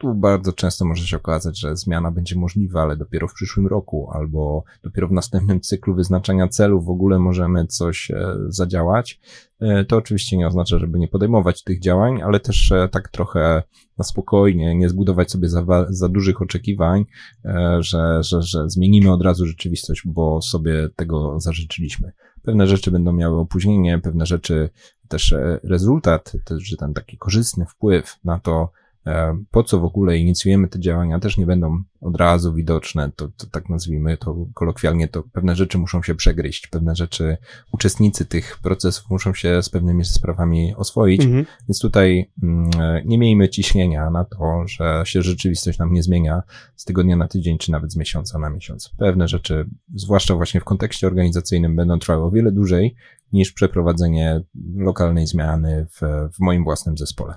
tu 0.00 0.14
bardzo 0.14 0.52
często 0.52 0.84
może 0.84 1.06
się 1.06 1.16
okazać, 1.16 1.58
że 1.58 1.76
zmiana 1.76 2.10
będzie 2.10 2.36
możliwa, 2.36 2.82
ale 2.82 2.96
dopiero 2.96 3.28
w 3.28 3.34
przyszłym 3.34 3.66
roku 3.66 4.10
albo 4.12 4.64
dopiero 4.82 5.08
w 5.08 5.12
następnym 5.12 5.60
cyklu 5.60 5.94
wyznaczania 5.94 6.48
celów 6.48 6.84
w 6.84 6.90
ogóle 6.90 7.18
możemy 7.18 7.66
coś 7.66 8.10
e, 8.10 8.36
zadziałać. 8.48 9.20
E, 9.60 9.84
to 9.84 9.96
oczywiście 9.96 10.36
nie 10.36 10.46
oznacza, 10.46 10.78
żeby 10.78 10.98
nie 10.98 11.08
podejmować 11.08 11.64
tych 11.64 11.80
działań, 11.80 12.22
ale 12.22 12.40
też 12.40 12.72
e, 12.72 12.88
tak 12.88 13.08
trochę 13.08 13.62
na 13.98 14.04
spokojnie, 14.04 14.74
nie 14.74 14.88
zbudować 14.88 15.30
sobie 15.30 15.48
za, 15.48 15.86
za 15.88 16.08
dużych 16.08 16.42
oczekiwań, 16.42 17.04
że, 17.78 18.22
że, 18.22 18.42
że 18.42 18.70
zmienimy 18.70 19.12
od 19.12 19.22
razu 19.22 19.46
rzeczywistość, 19.46 20.02
bo 20.04 20.42
sobie 20.42 20.88
tego 20.96 21.40
zażyczyliśmy. 21.40 22.12
Pewne 22.42 22.66
rzeczy 22.66 22.90
będą 22.90 23.12
miały 23.12 23.40
opóźnienie, 23.40 23.98
pewne 23.98 24.26
rzeczy 24.26 24.70
też 25.08 25.34
rezultat, 25.62 26.32
też 26.44 26.76
ten 26.78 26.94
taki 26.94 27.18
korzystny 27.18 27.66
wpływ 27.66 28.16
na 28.24 28.38
to, 28.38 28.72
po 29.50 29.64
co 29.64 29.80
w 29.80 29.84
ogóle 29.84 30.18
inicjujemy 30.18 30.68
te 30.68 30.80
działania, 30.80 31.20
też 31.20 31.38
nie 31.38 31.46
będą 31.46 31.82
od 32.00 32.16
razu 32.16 32.54
widoczne, 32.54 33.10
to, 33.16 33.28
to 33.28 33.46
tak 33.46 33.68
nazwijmy 33.68 34.16
to 34.16 34.46
kolokwialnie, 34.54 35.08
to 35.08 35.22
pewne 35.22 35.56
rzeczy 35.56 35.78
muszą 35.78 36.02
się 36.02 36.14
przegryźć, 36.14 36.66
pewne 36.66 36.96
rzeczy, 36.96 37.36
uczestnicy 37.72 38.26
tych 38.26 38.58
procesów 38.62 39.10
muszą 39.10 39.34
się 39.34 39.62
z 39.62 39.68
pewnymi 39.68 40.04
sprawami 40.04 40.74
oswoić, 40.74 41.24
mhm. 41.24 41.46
więc 41.68 41.80
tutaj 41.80 42.30
mm, 42.42 42.70
nie 43.04 43.18
miejmy 43.18 43.48
ciśnienia 43.48 44.10
na 44.10 44.24
to, 44.24 44.64
że 44.66 45.02
się 45.04 45.22
rzeczywistość 45.22 45.78
nam 45.78 45.92
nie 45.92 46.02
zmienia 46.02 46.42
z 46.76 46.84
tygodnia 46.84 47.16
na 47.16 47.28
tydzień, 47.28 47.58
czy 47.58 47.72
nawet 47.72 47.92
z 47.92 47.96
miesiąca 47.96 48.38
na 48.38 48.50
miesiąc. 48.50 48.90
Pewne 48.98 49.28
rzeczy, 49.28 49.68
zwłaszcza 49.94 50.34
właśnie 50.34 50.60
w 50.60 50.64
kontekście 50.64 51.06
organizacyjnym, 51.06 51.76
będą 51.76 51.98
trwały 51.98 52.24
o 52.24 52.30
wiele 52.30 52.52
dłużej 52.52 52.94
niż 53.32 53.52
przeprowadzenie 53.52 54.40
lokalnej 54.76 55.26
zmiany 55.26 55.86
w, 55.90 56.00
w 56.34 56.40
moim 56.40 56.64
własnym 56.64 56.98
zespole. 56.98 57.34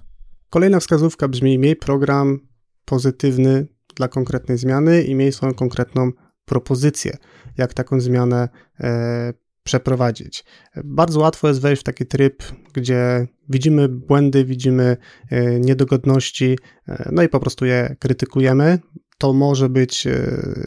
Kolejna 0.53 0.79
wskazówka 0.79 1.27
brzmi: 1.27 1.59
miej 1.59 1.75
program 1.75 2.39
pozytywny 2.85 3.67
dla 3.95 4.07
konkretnej 4.07 4.57
zmiany 4.57 5.03
i 5.03 5.15
miej 5.15 5.31
swoją 5.31 5.53
konkretną 5.53 6.11
propozycję, 6.45 7.17
jak 7.57 7.73
taką 7.73 7.99
zmianę 7.99 8.49
e, 8.79 9.33
przeprowadzić. 9.63 10.45
Bardzo 10.83 11.19
łatwo 11.19 11.47
jest 11.47 11.61
wejść 11.61 11.81
w 11.81 11.85
taki 11.85 12.05
tryb, 12.05 12.43
gdzie 12.73 13.27
widzimy 13.49 13.89
błędy, 13.89 14.45
widzimy 14.45 14.97
e, 15.29 15.59
niedogodności, 15.59 16.57
e, 16.87 17.09
no 17.11 17.23
i 17.23 17.29
po 17.29 17.39
prostu 17.39 17.65
je 17.65 17.95
krytykujemy. 17.99 18.79
To 19.17 19.33
może 19.33 19.69
być 19.69 20.07
e, 20.07 20.13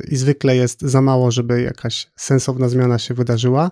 i 0.08 0.16
zwykle 0.16 0.56
jest 0.56 0.82
za 0.82 1.00
mało, 1.00 1.30
żeby 1.30 1.62
jakaś 1.62 2.10
sensowna 2.16 2.68
zmiana 2.68 2.98
się 2.98 3.14
wydarzyła, 3.14 3.70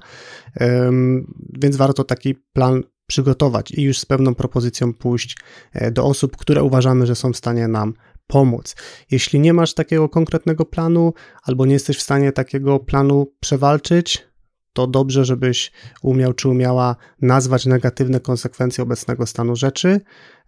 więc 1.60 1.76
warto 1.76 2.04
taki 2.04 2.34
plan 2.34 2.82
przygotować 3.06 3.70
i 3.70 3.82
już 3.82 3.98
z 3.98 4.06
pewną 4.06 4.34
propozycją 4.34 4.94
pójść 4.94 5.36
e, 5.72 5.90
do 5.90 6.04
osób, 6.04 6.36
które 6.36 6.62
uważamy, 6.62 7.06
że 7.06 7.14
są 7.14 7.32
w 7.32 7.36
stanie 7.36 7.68
nam 7.68 7.94
pomóc. 8.26 8.76
Jeśli 9.10 9.40
nie 9.40 9.52
masz 9.52 9.74
takiego 9.74 10.08
konkretnego 10.08 10.64
planu, 10.64 11.14
albo 11.42 11.66
nie 11.66 11.72
jesteś 11.72 11.96
w 11.96 12.02
stanie 12.02 12.32
takiego 12.32 12.80
planu 12.80 13.32
przewalczyć, 13.40 14.28
to 14.72 14.86
dobrze, 14.86 15.24
żebyś 15.24 15.72
umiał 16.02 16.32
czy 16.32 16.48
umiała 16.48 16.96
nazwać 17.22 17.66
negatywne 17.66 18.20
konsekwencje 18.20 18.84
obecnego 18.84 19.26
stanu 19.26 19.56
rzeczy, 19.56 20.00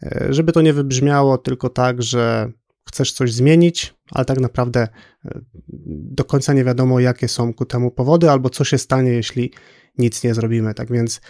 e, 0.03 0.27
żeby 0.31 0.53
to 0.53 0.63
nie 0.63 0.73
wybrzmiało 0.73 1.39
tylko 1.39 1.69
tak, 1.69 2.03
że 2.03 2.53
chcesz 2.89 3.13
coś 3.13 3.33
zmienić, 3.33 3.95
ale 4.11 4.25
tak 4.25 4.41
naprawdę 4.41 4.89
e, 5.25 5.41
do 5.89 6.25
końca 6.25 6.53
nie 6.53 6.65
wiadomo, 6.65 7.01
jakie 7.01 7.29
są 7.29 7.55
ku 7.55 7.65
temu 7.65 7.91
powody, 7.91 8.31
albo 8.31 8.51
co 8.51 8.65
się 8.65 8.79
stanie, 8.79 9.11
jeśli 9.11 9.53
nic 9.99 10.25
nie 10.25 10.35
zrobimy. 10.35 10.75
Tak 10.75 10.93
więc 10.93 11.21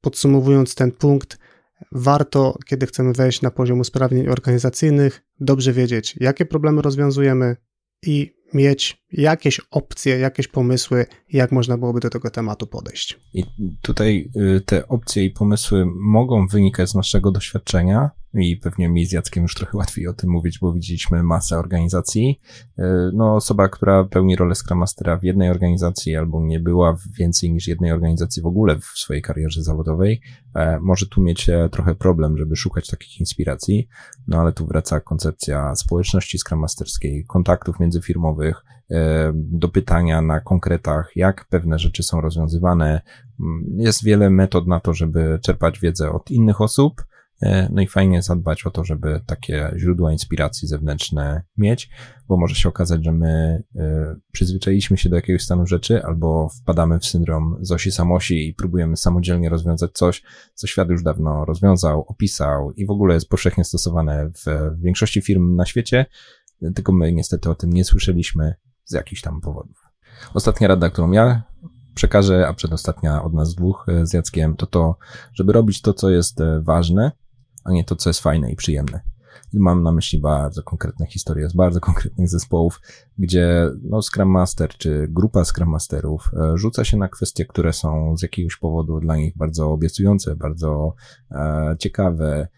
Podsumowując 0.00 0.74
ten 0.74 0.92
punkt, 0.92 1.38
warto, 1.92 2.58
kiedy 2.66 2.86
chcemy 2.86 3.12
wejść 3.12 3.42
na 3.42 3.50
poziom 3.50 3.80
usprawnień 3.80 4.28
organizacyjnych, 4.28 5.22
dobrze 5.40 5.72
wiedzieć, 5.72 6.16
jakie 6.20 6.46
problemy 6.46 6.82
rozwiązujemy 6.82 7.56
i 8.06 8.39
mieć 8.54 9.02
jakieś 9.12 9.60
opcje, 9.70 10.18
jakieś 10.18 10.48
pomysły, 10.48 11.06
jak 11.32 11.52
można 11.52 11.78
byłoby 11.78 12.00
do 12.00 12.10
tego 12.10 12.30
tematu 12.30 12.66
podejść. 12.66 13.20
I 13.34 13.44
tutaj 13.82 14.30
y, 14.36 14.60
te 14.60 14.88
opcje 14.88 15.24
i 15.24 15.30
pomysły 15.30 15.86
mogą 15.96 16.46
wynikać 16.46 16.90
z 16.90 16.94
naszego 16.94 17.30
doświadczenia, 17.30 18.10
i 18.34 18.56
pewnie 18.56 18.88
mi 18.88 19.06
z 19.06 19.12
Jackiem 19.12 19.42
już 19.42 19.54
trochę 19.54 19.78
łatwiej 19.78 20.06
o 20.06 20.12
tym 20.12 20.30
mówić, 20.30 20.58
bo 20.58 20.72
widzieliśmy 20.72 21.22
masę 21.22 21.58
organizacji. 21.58 22.40
E, 22.78 23.10
no, 23.14 23.34
osoba, 23.34 23.68
która 23.68 24.04
pełni 24.04 24.36
rolę 24.36 24.54
Scrum 24.54 24.78
Mastera 24.78 25.16
w 25.16 25.24
jednej 25.24 25.50
organizacji 25.50 26.16
albo 26.16 26.40
nie 26.40 26.60
była 26.60 26.92
w 26.92 27.02
więcej 27.18 27.52
niż 27.52 27.68
jednej 27.68 27.92
organizacji 27.92 28.42
w 28.42 28.46
ogóle 28.46 28.78
w 28.78 28.84
swojej 28.84 29.22
karierze 29.22 29.62
zawodowej, 29.62 30.20
e, 30.54 30.80
może 30.80 31.06
tu 31.06 31.22
mieć 31.22 31.48
e, 31.48 31.68
trochę 31.72 31.94
problem, 31.94 32.38
żeby 32.38 32.56
szukać 32.56 32.86
takich 32.86 33.20
inspiracji. 33.20 33.88
No, 34.28 34.40
ale 34.40 34.52
tu 34.52 34.66
wraca 34.66 35.00
koncepcja 35.00 35.76
społeczności 35.76 36.38
Scrum 36.38 36.60
Masterskiej, 36.60 37.24
kontaktów 37.28 37.80
międzyfirmowych, 37.80 38.39
do 39.34 39.68
pytania 39.68 40.22
na 40.22 40.40
konkretach, 40.40 41.10
jak 41.16 41.44
pewne 41.48 41.78
rzeczy 41.78 42.02
są 42.02 42.20
rozwiązywane. 42.20 43.00
Mm, 43.40 43.64
jest 43.78 44.04
wiele 44.04 44.30
metod 44.30 44.66
na 44.66 44.80
to, 44.80 44.94
żeby 44.94 45.38
czerpać 45.42 45.80
wiedzę 45.80 46.10
od 46.10 46.30
innych 46.30 46.60
osób, 46.60 47.04
E, 47.42 47.68
no 47.72 47.82
i 47.82 47.86
fajnie 47.86 48.22
zadbać 48.22 48.66
o 48.66 48.70
to, 48.70 48.84
żeby 48.84 49.20
takie 49.26 49.74
źródła 49.76 50.12
inspiracji 50.12 50.68
zewnętrzne 50.68 51.42
mieć, 51.56 51.90
bo 52.28 52.36
może 52.36 52.54
się 52.54 52.68
okazać, 52.68 53.04
że 53.04 53.12
my 53.12 53.62
e, 53.76 54.16
przyzwyczailiśmy 54.32 54.96
się 54.96 55.08
do 55.08 55.16
jakiegoś 55.16 55.42
stanu 55.42 55.66
rzeczy 55.66 56.04
albo 56.04 56.48
wpadamy 56.48 56.98
w 56.98 57.06
syndrom 57.06 57.56
Zosi 57.60 57.92
Samosi 57.92 58.48
i 58.48 58.54
próbujemy 58.54 58.96
samodzielnie 58.96 59.48
rozwiązać 59.48 59.90
coś, 59.92 60.22
co 60.54 60.66
świat 60.66 60.88
już 60.88 61.02
dawno 61.02 61.44
rozwiązał, 61.44 62.04
opisał 62.08 62.72
i 62.72 62.86
w 62.86 62.90
ogóle 62.90 63.14
jest 63.14 63.28
powszechnie 63.28 63.64
stosowane 63.64 64.30
w 64.46 64.70
większości 64.82 65.22
firm 65.22 65.56
na 65.56 65.66
świecie, 65.66 66.06
tylko 66.74 66.92
my 66.92 67.12
niestety 67.12 67.50
o 67.50 67.54
tym 67.54 67.72
nie 67.72 67.84
słyszeliśmy 67.84 68.54
z 68.84 68.94
jakichś 68.94 69.22
tam 69.22 69.40
powodów. 69.40 69.76
Ostatnia 70.34 70.68
rada, 70.68 70.90
którą 70.90 71.10
ja 71.10 71.42
przekażę, 71.94 72.48
a 72.48 72.54
przedostatnia 72.54 73.22
od 73.22 73.34
nas 73.34 73.54
dwóch 73.54 73.86
e, 73.88 74.06
z 74.06 74.12
Jackiem, 74.12 74.56
to 74.56 74.66
to, 74.66 74.96
żeby 75.32 75.52
robić 75.52 75.82
to, 75.82 75.94
co 75.94 76.10
jest 76.10 76.38
ważne, 76.60 77.12
a 77.64 77.72
nie 77.72 77.84
to, 77.84 77.96
co 77.96 78.10
jest 78.10 78.20
fajne 78.20 78.52
i 78.52 78.56
przyjemne. 78.56 79.00
I 79.52 79.60
mam 79.60 79.82
na 79.82 79.92
myśli 79.92 80.20
bardzo 80.20 80.62
konkretne 80.62 81.06
historie 81.06 81.48
z 81.48 81.52
bardzo 81.52 81.80
konkretnych 81.80 82.28
zespołów, 82.28 82.80
gdzie 83.18 83.70
no, 83.82 84.02
Scrum 84.02 84.28
Master 84.28 84.70
czy 84.70 85.06
grupa 85.10 85.44
Scrum 85.44 85.68
Masterów 85.68 86.30
e, 86.34 86.58
rzuca 86.58 86.84
się 86.84 86.96
na 86.96 87.08
kwestie, 87.08 87.44
które 87.44 87.72
są 87.72 88.16
z 88.16 88.22
jakiegoś 88.22 88.56
powodu 88.56 89.00
dla 89.00 89.16
nich 89.16 89.36
bardzo 89.36 89.70
obiecujące, 89.72 90.36
bardzo 90.36 90.94
e, 91.30 91.76
ciekawe. 91.78 92.48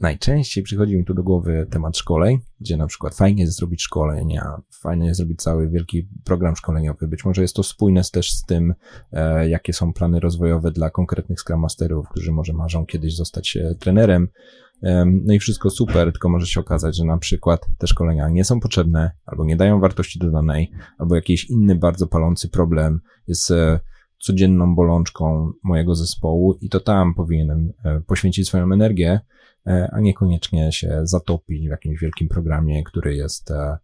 Najczęściej 0.00 0.64
przychodzi 0.64 0.96
mi 0.96 1.04
tu 1.04 1.14
do 1.14 1.22
głowy 1.22 1.66
temat 1.70 1.96
szkoleń, 1.96 2.38
gdzie 2.60 2.76
na 2.76 2.86
przykład 2.86 3.14
fajnie 3.14 3.42
jest 3.42 3.56
zrobić 3.56 3.82
szkolenia, 3.82 4.62
fajnie 4.80 5.06
jest 5.06 5.18
zrobić 5.18 5.42
cały 5.42 5.68
wielki 5.68 6.08
program 6.24 6.56
szkoleniowy. 6.56 7.08
Być 7.08 7.24
może 7.24 7.42
jest 7.42 7.56
to 7.56 7.62
spójne 7.62 8.02
też 8.12 8.32
z 8.32 8.44
tym, 8.44 8.74
e, 9.12 9.48
jakie 9.48 9.72
są 9.72 9.92
plany 9.92 10.20
rozwojowe 10.20 10.70
dla 10.70 10.90
konkretnych 10.90 11.40
Scrum 11.40 11.60
Masterów, 11.60 12.08
którzy 12.08 12.32
może 12.32 12.52
marzą 12.52 12.86
kiedyś 12.86 13.16
zostać 13.16 13.56
e, 13.56 13.74
trenerem. 13.74 14.28
No 15.24 15.34
i 15.34 15.38
wszystko 15.38 15.70
super, 15.70 16.12
tylko 16.12 16.28
może 16.28 16.46
się 16.46 16.60
okazać, 16.60 16.96
że 16.96 17.04
na 17.04 17.18
przykład 17.18 17.66
te 17.78 17.86
szkolenia 17.86 18.28
nie 18.28 18.44
są 18.44 18.60
potrzebne, 18.60 19.10
albo 19.26 19.44
nie 19.44 19.56
dają 19.56 19.80
wartości 19.80 20.18
dodanej, 20.18 20.72
albo 20.98 21.14
jakiś 21.14 21.50
inny 21.50 21.74
bardzo 21.74 22.06
palący 22.06 22.48
problem 22.48 23.00
jest 23.26 23.50
e, 23.50 23.80
codzienną 24.18 24.74
bolączką 24.74 25.52
mojego 25.64 25.94
zespołu 25.94 26.58
i 26.60 26.68
to 26.68 26.80
tam 26.80 27.14
powinienem 27.14 27.72
poświęcić 28.06 28.48
swoją 28.48 28.72
energię, 28.72 29.20
a 29.92 30.00
niekoniecznie 30.00 30.72
się 30.72 31.00
zatopić 31.02 31.66
w 31.66 31.70
jakimś 31.70 32.00
wielkim 32.00 32.28
programie, 32.28 32.84
który 32.84 33.16
jest 33.16 33.50
e, 33.50 33.78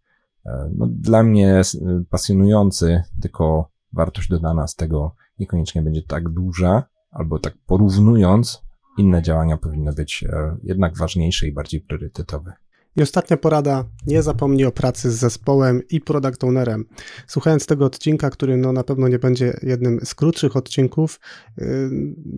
e, 0.45 0.69
no, 0.77 0.87
dla 0.89 1.23
mnie 1.23 1.61
pasjonujący, 2.09 3.03
tylko 3.21 3.69
wartość 3.93 4.29
dodana 4.29 4.67
z 4.67 4.75
tego 4.75 5.15
niekoniecznie 5.39 5.81
będzie 5.81 6.01
tak 6.01 6.29
duża, 6.29 6.83
albo 7.11 7.39
tak 7.39 7.53
porównując, 7.65 8.63
inne 8.97 9.21
działania 9.21 9.57
powinny 9.57 9.93
być 9.93 10.23
e, 10.29 10.57
jednak 10.63 10.97
ważniejsze 10.97 11.47
i 11.47 11.53
bardziej 11.53 11.81
priorytetowe. 11.81 12.53
I 12.95 13.01
ostatnia 13.01 13.37
porada, 13.37 13.85
nie 14.07 14.23
zapomnij 14.23 14.65
o 14.65 14.71
pracy 14.71 15.11
z 15.11 15.15
zespołem 15.15 15.81
i 15.89 16.01
product 16.01 16.43
ownerem. 16.43 16.85
Słuchając 17.27 17.65
tego 17.65 17.85
odcinka, 17.85 18.29
który 18.29 18.57
no 18.57 18.73
na 18.73 18.83
pewno 18.83 19.07
nie 19.07 19.19
będzie 19.19 19.59
jednym 19.61 19.99
z 20.03 20.15
krótszych 20.15 20.55
odcinków, 20.55 21.19
yy, 21.57 21.89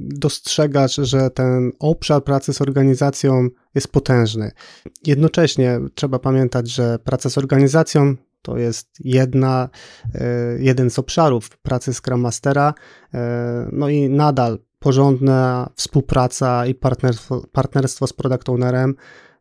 dostrzegasz, 0.10 0.96
że 0.96 1.30
ten 1.30 1.72
obszar 1.80 2.24
pracy 2.24 2.54
z 2.54 2.62
organizacją 2.62 3.48
jest 3.76 3.88
potężny. 3.88 4.52
Jednocześnie 5.06 5.80
trzeba 5.96 6.20
pamiętać, 6.20 6.70
że 6.70 7.00
praca 7.00 7.30
z 7.30 7.38
organizacją 7.38 8.16
to 8.42 8.58
jest 8.58 8.88
jedna, 9.00 9.70
yy, 10.14 10.20
jeden 10.60 10.90
z 10.90 11.00
obszarów 11.00 11.50
pracy 11.58 11.94
Scrum 11.94 12.22
Mastera, 12.22 12.74
yy, 13.14 13.20
no 13.72 13.90
i 13.90 14.10
nadal 14.10 14.60
porządna 14.80 15.70
współpraca 15.76 16.66
i 16.66 16.76
partnerstwo, 16.76 17.44
partnerstwo 17.52 18.08
z 18.08 18.14
product 18.14 18.50
ownerem 18.50 18.96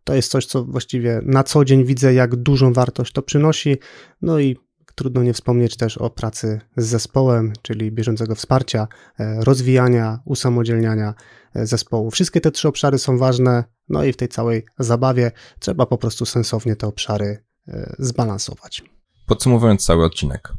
to 0.04 0.14
jest 0.14 0.30
coś, 0.30 0.46
co 0.46 0.64
właściwie 0.64 1.20
na 1.24 1.42
co 1.42 1.64
dzień 1.64 1.84
widzę, 1.84 2.14
jak 2.14 2.36
dużą 2.36 2.72
wartość 2.72 3.12
to 3.12 3.22
przynosi. 3.22 3.76
No 4.22 4.38
i 4.38 4.56
trudno 4.94 5.22
nie 5.22 5.32
wspomnieć 5.32 5.76
też 5.76 5.98
o 5.98 6.10
pracy 6.10 6.60
z 6.76 6.86
zespołem, 6.86 7.52
czyli 7.62 7.92
bieżącego 7.92 8.34
wsparcia, 8.34 8.88
e, 9.18 9.44
rozwijania, 9.44 10.20
usamodzielniania 10.24 11.14
e, 11.54 11.66
zespołu. 11.66 12.10
Wszystkie 12.10 12.40
te 12.40 12.50
trzy 12.50 12.68
obszary 12.68 12.98
są 12.98 13.18
ważne, 13.18 13.64
no 13.88 14.04
i 14.04 14.12
w 14.12 14.16
tej 14.16 14.28
całej 14.28 14.64
zabawie 14.78 15.32
trzeba 15.58 15.86
po 15.86 15.98
prostu 15.98 16.26
sensownie 16.26 16.76
te 16.76 16.86
obszary 16.86 17.44
e, 17.68 17.96
zbalansować. 17.98 18.82
Podsumowując 19.26 19.84
cały 19.84 20.04
odcinek, 20.04 20.52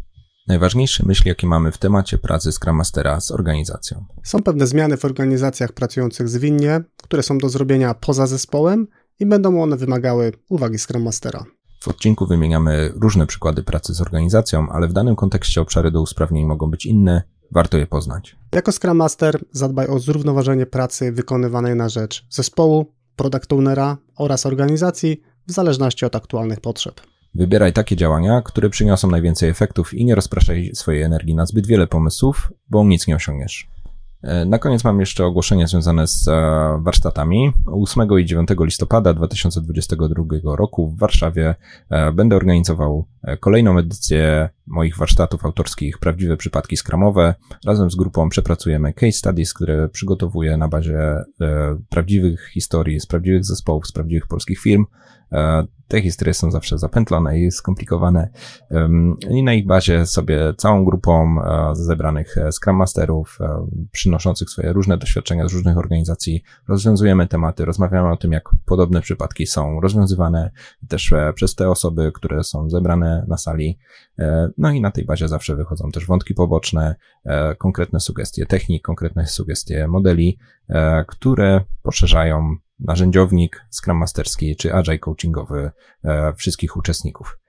najważniejsze 0.47 1.03
myśli, 1.05 1.29
jakie 1.29 1.47
mamy 1.47 1.71
w 1.71 1.77
temacie 1.77 2.17
pracy 2.17 2.51
Scrum 2.51 2.75
Mastera 2.75 3.21
z 3.21 3.31
organizacją. 3.31 4.05
Są 4.23 4.43
pewne 4.43 4.67
zmiany 4.67 4.97
w 4.97 5.05
organizacjach 5.05 5.71
pracujących 5.71 6.29
zwinnie, 6.29 6.81
które 7.03 7.23
są 7.23 7.37
do 7.37 7.49
zrobienia 7.49 7.93
poza 7.93 8.27
zespołem 8.27 8.87
i 9.19 9.25
będą 9.25 9.63
one 9.63 9.77
wymagały 9.77 10.31
uwagi 10.49 10.79
Scrum 10.79 11.03
Mastera. 11.03 11.45
W 11.79 11.87
odcinku 11.87 12.27
wymieniamy 12.27 12.91
różne 12.95 13.27
przykłady 13.27 13.63
pracy 13.63 13.93
z 13.93 14.01
organizacją, 14.01 14.69
ale 14.69 14.87
w 14.87 14.93
danym 14.93 15.15
kontekście 15.15 15.61
obszary 15.61 15.91
do 15.91 16.01
usprawnień 16.01 16.45
mogą 16.45 16.71
być 16.71 16.85
inne, 16.85 17.23
warto 17.51 17.77
je 17.77 17.87
poznać. 17.87 18.35
Jako 18.51 18.71
Scrum 18.71 18.97
Master 18.97 19.39
zadbaj 19.51 19.87
o 19.87 19.99
zrównoważenie 19.99 20.65
pracy 20.65 21.11
wykonywanej 21.11 21.75
na 21.75 21.89
rzecz 21.89 22.25
zespołu, 22.29 22.85
product 23.15 23.53
ownera 23.53 23.97
oraz 24.15 24.45
organizacji 24.45 25.21
w 25.47 25.51
zależności 25.51 26.05
od 26.05 26.15
aktualnych 26.15 26.61
potrzeb. 26.61 27.01
Wybieraj 27.35 27.73
takie 27.73 27.95
działania, 27.95 28.41
które 28.41 28.69
przyniosą 28.69 29.09
najwięcej 29.09 29.49
efektów 29.49 29.93
i 29.93 30.05
nie 30.05 30.15
rozpraszaj 30.15 30.71
swojej 30.73 31.01
energii 31.01 31.35
na 31.35 31.45
zbyt 31.45 31.67
wiele 31.67 31.87
pomysłów, 31.87 32.51
bo 32.69 32.85
nic 32.85 33.07
nie 33.07 33.15
osiągniesz. 33.15 33.67
E, 34.25 34.45
na 34.45 34.59
koniec 34.59 34.83
mam 34.83 34.99
jeszcze 34.99 35.25
ogłoszenie 35.25 35.67
związane 35.67 36.07
z 36.07 36.27
e, 36.27 36.31
warsztatami. 36.83 37.51
8 37.65 38.07
i 38.19 38.25
9 38.25 38.49
listopada 38.59 39.13
2022 39.13 40.55
roku 40.55 40.89
w 40.89 40.99
Warszawie 40.99 41.55
e, 41.89 42.11
będę 42.11 42.35
organizował 42.35 43.05
kolejną 43.39 43.77
edycję 43.77 44.49
moich 44.67 44.97
warsztatów 44.97 45.45
autorskich 45.45 45.97
Prawdziwe 45.97 46.37
Przypadki 46.37 46.77
Skramowe. 46.77 47.35
Razem 47.65 47.91
z 47.91 47.95
grupą 47.95 48.29
przepracujemy 48.29 48.93
case 48.93 49.11
studies, 49.11 49.53
które 49.53 49.89
przygotowuję 49.89 50.57
na 50.57 50.67
bazie 50.67 51.23
prawdziwych 51.89 52.49
historii 52.53 52.99
z 52.99 53.05
prawdziwych 53.05 53.45
zespołów, 53.45 53.87
z 53.87 53.91
prawdziwych 53.91 54.27
polskich 54.27 54.59
firm. 54.59 54.85
Te 55.87 56.01
historie 56.01 56.33
są 56.33 56.51
zawsze 56.51 56.77
zapętlone 56.77 57.39
i 57.39 57.51
skomplikowane 57.51 58.29
i 59.29 59.43
na 59.43 59.53
ich 59.53 59.67
bazie 59.67 60.05
sobie 60.05 60.53
całą 60.57 60.85
grupą 60.85 61.35
zebranych 61.73 62.35
Scrum 62.51 62.75
Masterów 62.75 63.39
przynoszących 63.91 64.49
swoje 64.49 64.73
różne 64.73 64.97
doświadczenia 64.97 65.47
z 65.47 65.53
różnych 65.53 65.77
organizacji 65.77 66.43
rozwiązujemy 66.67 67.27
tematy, 67.27 67.65
rozmawiamy 67.65 68.11
o 68.11 68.17
tym, 68.17 68.31
jak 68.31 68.49
podobne 68.65 69.01
przypadki 69.01 69.47
są 69.47 69.81
rozwiązywane 69.81 70.51
też 70.87 71.11
e, 71.11 71.33
przez 71.33 71.55
te 71.55 71.69
osoby, 71.69 72.11
które 72.11 72.43
są 72.43 72.69
zebrane 72.69 73.25
na 73.27 73.37
sali. 73.37 73.79
E, 74.19 74.49
no 74.57 74.71
i 74.71 74.81
na 74.81 74.91
tej 74.91 75.05
bazie 75.05 75.27
zawsze 75.27 75.55
wychodzą 75.55 75.91
też 75.91 76.05
wątki 76.05 76.33
poboczne, 76.33 76.95
e, 77.25 77.55
konkretne 77.55 77.99
sugestie 77.99 78.45
technik, 78.45 78.83
konkretne 78.83 79.27
sugestie 79.27 79.87
modeli, 79.87 80.39
które 81.07 81.61
poszerzają 81.83 82.55
narzędziownik 82.79 83.65
Scrum 83.71 83.97
Masterski 83.97 84.55
czy 84.55 84.73
Agile 84.73 84.99
Coachingowy 84.99 85.71
wszystkich 86.35 86.77
uczestników. 86.77 87.39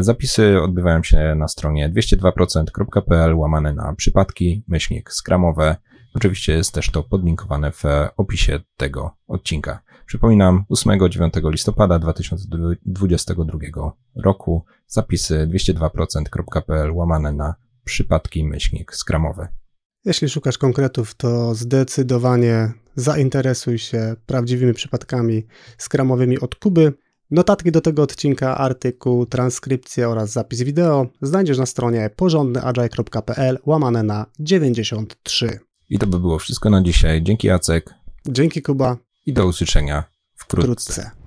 Zapisy 0.00 0.62
odbywają 0.62 1.02
się 1.02 1.34
na 1.34 1.48
stronie 1.48 1.90
202%.pl 1.90 3.34
łamane 3.34 3.72
na 3.72 3.94
przypadki, 3.94 4.64
myślnik 4.68 5.12
skramowe. 5.12 5.76
Oczywiście 6.14 6.52
jest 6.52 6.74
też 6.74 6.90
to 6.90 7.02
podlinkowane 7.02 7.72
w 7.72 7.84
opisie 8.16 8.60
tego 8.76 9.16
odcinka. 9.28 9.82
Przypominam, 10.06 10.64
8-9 10.70 11.50
listopada 11.50 11.98
2022 11.98 13.58
roku 14.24 14.64
zapisy 14.86 15.48
202%.pl 15.54 16.92
łamane 16.92 17.32
na 17.32 17.54
przypadki 17.84 18.44
myślnik 18.44 18.94
skramowe. 18.94 19.48
Jeśli 20.04 20.28
szukasz 20.28 20.58
konkretów, 20.58 21.14
to 21.14 21.54
zdecydowanie 21.54 22.72
zainteresuj 22.96 23.78
się 23.78 24.16
prawdziwymi 24.26 24.74
przypadkami 24.74 25.46
skramowymi 25.78 26.40
od 26.40 26.54
Kuby. 26.54 26.92
Notatki 27.30 27.72
do 27.72 27.80
tego 27.80 28.02
odcinka, 28.02 28.58
artykuł, 28.58 29.26
transkrypcję 29.26 30.08
oraz 30.08 30.30
zapis 30.30 30.62
wideo 30.62 31.06
znajdziesz 31.22 31.58
na 31.58 31.66
stronie 31.66 32.10
porządnyagile.pl 32.16 33.58
łamane 33.66 34.02
na 34.02 34.26
93. 34.38 35.58
I 35.90 35.98
to 35.98 36.06
by 36.06 36.20
było 36.20 36.38
wszystko 36.38 36.70
na 36.70 36.82
dzisiaj. 36.82 37.22
Dzięki 37.22 37.46
Jacek. 37.46 37.94
Dzięki 38.28 38.62
Kuba. 38.62 38.96
I 39.26 39.32
do 39.32 39.46
usłyszenia 39.46 40.04
wkrótce. 40.34 40.92
wkrótce. 40.92 41.21